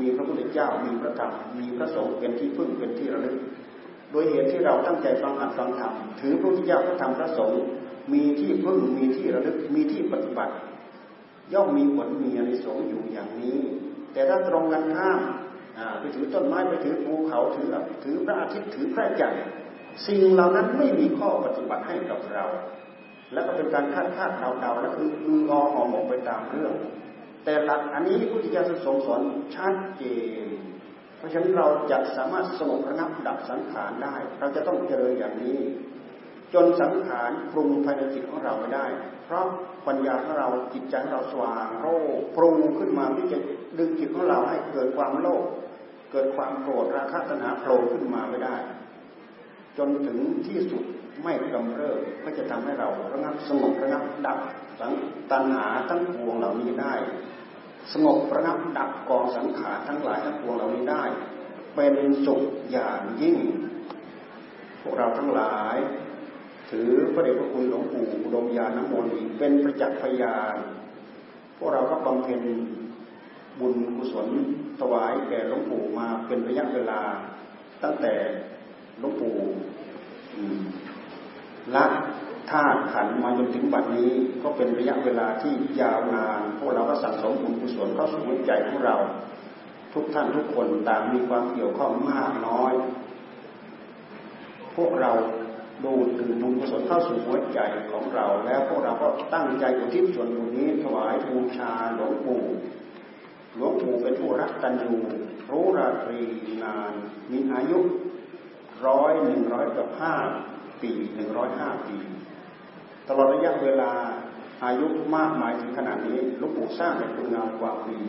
[0.00, 3.36] มีพระพุทธเจ้ามีพระธรรมมีพระสงฆ์เป็นที่พึ่งเป็นที่ระลึก
[4.10, 7.62] โดยเหตุที่เราตั้งใจฟังอัดฟังธรรมถือพระพุทธเจ้าพระธรรมพระสงฆ์
[8.12, 10.54] มีที่พึ่งมีที่ระลึกมีที่ปฏิบัติ
[11.52, 13.58] ย่อมมีผลมีอนิสงส์อยู่อย่างนี้
[14.12, 15.20] แต่ถ้าตรงกันข้าม
[16.00, 17.68] ไปถือต้นไม้ไปถือภูเขาถือ
[18.04, 19.42] ถือพระอาทิตย์ถือพระจันทร์
[20.06, 22.44] สิ่งเหล่านั้นไม่มีข้อปฏิบัติให้กับเรา
[23.32, 26.72] แล้วก็เป็นการคาดคาดเดาเดาแล้วคืออืออหอมออกไปตามเรื่อง
[27.44, 29.22] แต่หลักอันนี้พุทธิยถาทรงสอน
[29.54, 30.04] ชัดเจ
[30.44, 30.46] น
[31.16, 35.58] เพราะฉะนั้นเราจะสามารถสงบระงับดับสังขารได้ เราจะต้องเจริญอย่างนี้
[36.54, 38.86] จนสังขารปรุงภายในจิตของเราไม่ได้
[39.24, 39.44] เพราะ
[39.86, 41.86] ปัญญาของเราจิตใจเราสว่างโร
[42.36, 43.38] ปรุงขึ้นมาที่จะ
[43.78, 45.44] ดึงจิตของเราให้เกิดความโลภ
[46.12, 48.56] เกิดความโกรธราคะตัณหาโผล่ขึ้นมาไม่ได้
[49.78, 50.84] จนถึงที่สุด
[51.22, 54.38] ไม่กำเริบก็จะทำให้เราระงับสงบระงับดับ
[54.80, 54.92] สัง
[55.30, 56.94] ตัณหาทั้งปวงเหล่านี้ได้
[57.92, 61.02] สงบระงับดับกองสังขารทั้งหลายทั้งปวงเหล่านี้ได้
[61.74, 61.94] เป็น
[62.26, 62.42] สุข
[62.72, 63.36] อย่างยิ่ง
[64.80, 65.76] พวกเราทั้งหลาย
[66.70, 70.56] ถือพระเดชพระคุณหลวงปู่ดมยาน้ำมนต์เป็นประจักษ์พยาน
[71.56, 72.42] พวกเราก็บำเพ็ญ
[73.60, 74.28] บุญกุศล
[74.80, 77.00] ถวายแก่หลวงปู่มาเป็นระยะเวลา
[77.82, 78.14] ตั้งแต่
[79.00, 79.36] หลวงปู่
[81.74, 81.84] ละ
[82.50, 84.10] ธาตุขันมาจนถึงบัดนี้
[84.42, 88.96] ก็เป็นระยะเวลาที่ยาวนานพวกเราก็สั่งสมบุญกุศลเข้าสู่หัวใจของเรา
[89.92, 92.72] ทุกท่านทุกคนต่างมีความเกี่ยวข้องมากน้อย
[94.76, 95.12] พวกเรา
[95.84, 97.60] ดูดึงบุญกุศลเข้าสู่หัวใจ
[97.92, 102.42] ของเรา แล้วพวกเราก็ตั้งใจอุทิศส่วนบุญนี้ถวายบูชาหลวงปู่
[103.56, 104.98] หลวงปู่เป็นผู้รักกันอยู่
[105.50, 106.20] รู้ราตรี
[106.62, 106.92] นาน
[107.30, 107.78] มีอายุ
[108.86, 110.14] ร้อยหนึ่งร้อยกับห้า
[110.82, 111.96] ปีหนึ่งร้อยห้าปี
[113.08, 113.92] ตลอดระยะเวลา
[114.64, 118.02] อายุมากมายถึงขนาดนี้หลวงปู่สร้างเป็นคุณงามความดี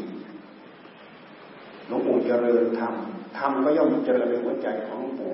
[1.87, 2.93] หลวงปู่เจริญธรรม
[3.37, 5.33] ธรรมก็ย่อมเจริญในหัวใจของหลวงปู่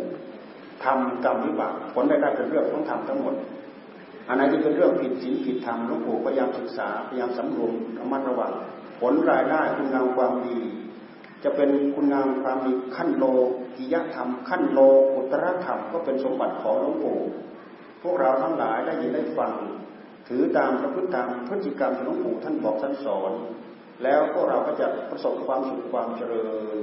[0.84, 3.36] ทำกรรมวิบากผลได้ได้เป็นเรื่องของธรรมทั้งหมด
[4.28, 8.52] อันไหนที่เป็นเรื่องผิดศีลผิดธรรมหลวงปู่พยายามศึกษาพยายามสำรวมระมัดระวัง
[9.00, 10.60] ผลรายได้คุณงามความดี
[11.44, 13.26] จะเป็นคุณงามความดีขั้นโล
[13.78, 14.80] กิยธรรม ขั้นโล
[15.16, 17.20] อุ ตรธรรมก็เป็นสมบัติของหลวงปู่
[18.04, 19.52] พวกเราทั้งหลายได้ยินได้ฟัง
[20.28, 23.32] ถือตามประพฤติตามพฤติกรรมที่หลวงปู่ท่านบอกท่านสอน
[24.04, 26.48] แล้วพวกเราก็จะประสบความสุขความเจริ
[26.78, 26.80] ญ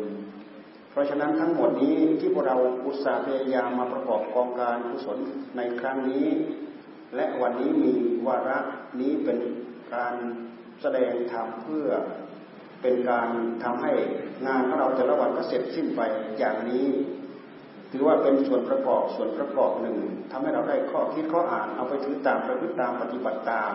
[0.90, 5.18] เพราะฉะนั้นทั้งหมดนี้ที่พวกเราอุตส่าห์พยายามมาประกอบกองการกุศล
[5.56, 6.26] ในครั้งนี้
[7.16, 7.92] และวันนี้มี
[8.26, 8.58] วาระ
[9.00, 9.38] นี้เป็น
[9.94, 10.14] การ
[10.82, 11.88] แสดงธรรมเพื่อ
[12.82, 13.28] เป็นการ
[13.64, 13.92] ทำให้
[14.46, 16.00] งานของเราแต่ละวันก็เสร็จสิ้นไป
[16.38, 16.86] อย่างนี้
[17.96, 19.96] ถือว่าเป็นส่วนประกอบส่วนประกอบหนึ่ง
[20.30, 23.72] ทำให้เราได้ข้อคิดข้ออ่านเอาไปถือตามประพฤติตามปฏิบัติตาม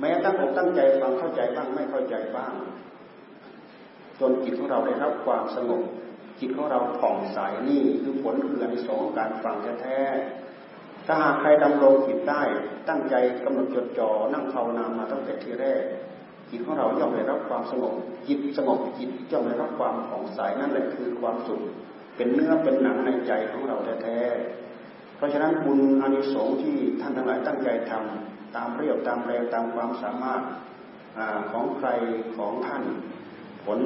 [0.00, 2.52] แม้ตั้งอกตั้งใจฟังเข้าใจบ้างไม่เข้าใจบ้าง
[4.20, 5.82] จนจิตของเราได้รับความสงบ
[6.40, 10.00] จิตของเราผ่องใสนี่คือผลคืออันสองการฟังแท้
[11.06, 12.42] ถ้าหากใครดำรงจิตได้
[12.88, 13.14] ตั้งใจ
[13.44, 15.82] กำหนดจดจ่อนั่งภาวนามาตั้งแต่ทีแรก
[16.50, 17.94] จิตของเราย่อมได้รับความสงบ
[18.28, 21.62] จิตสงบจิตย่อมได้รับความผ่องใสนั่นแหละคือความสุข
[22.16, 30.42] เป็นเนื้อเป็นหนังในใจของเราแท้ๆเพราะฉะนั้นบุญอานิสงส์ที่ท่านทั้งหลายตั้งใจทำตามเรียบตามแรงตามความสามารถ
[31.18, 31.88] อของใคร
[32.36, 32.84] ของท่าน
[33.64, 33.80] ผล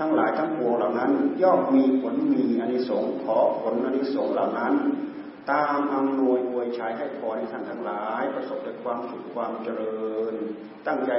[0.00, 1.12] ทั้งหลายทั้งปวงเหล่านั้น
[1.42, 4.74] ย่อมมีผลมีอานิสงส์ขอผลอานิสงส์เหล่านั้น
[5.50, 10.34] ตามอำนวยอวยชัยให้พรในท่านทั้งหลาย ประสบแต่ความสุขความเจริญ
[10.86, 11.12] ตั้งใจ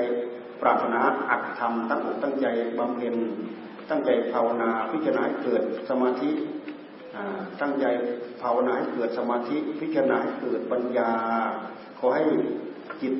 [0.61, 3.15] ปรารถนาอัดทำตั้งอกตั้งใจบำเพ็ญ
[3.89, 6.31] ตั้งใจภาวนาพิจารณาเกิดสมาธิ
[7.61, 7.85] ตั้งใจ
[8.41, 11.11] ภาวนาเกิดสมาธิพิจารณาเกิดปัญญา
[11.99, 12.25] ขอให้
[13.01, 13.13] จิต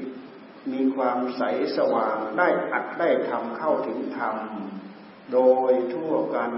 [0.74, 1.43] มีความใส
[1.78, 4.38] สว่างได้อัดได้ทำเข้าถึงธรรม
[5.34, 5.39] โด
[5.70, 6.51] ยทั่วกัน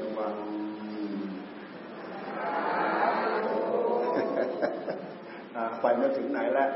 [0.00, 0.34] ระวัง
[5.80, 6.70] ไปมาถึงไหนแล้ว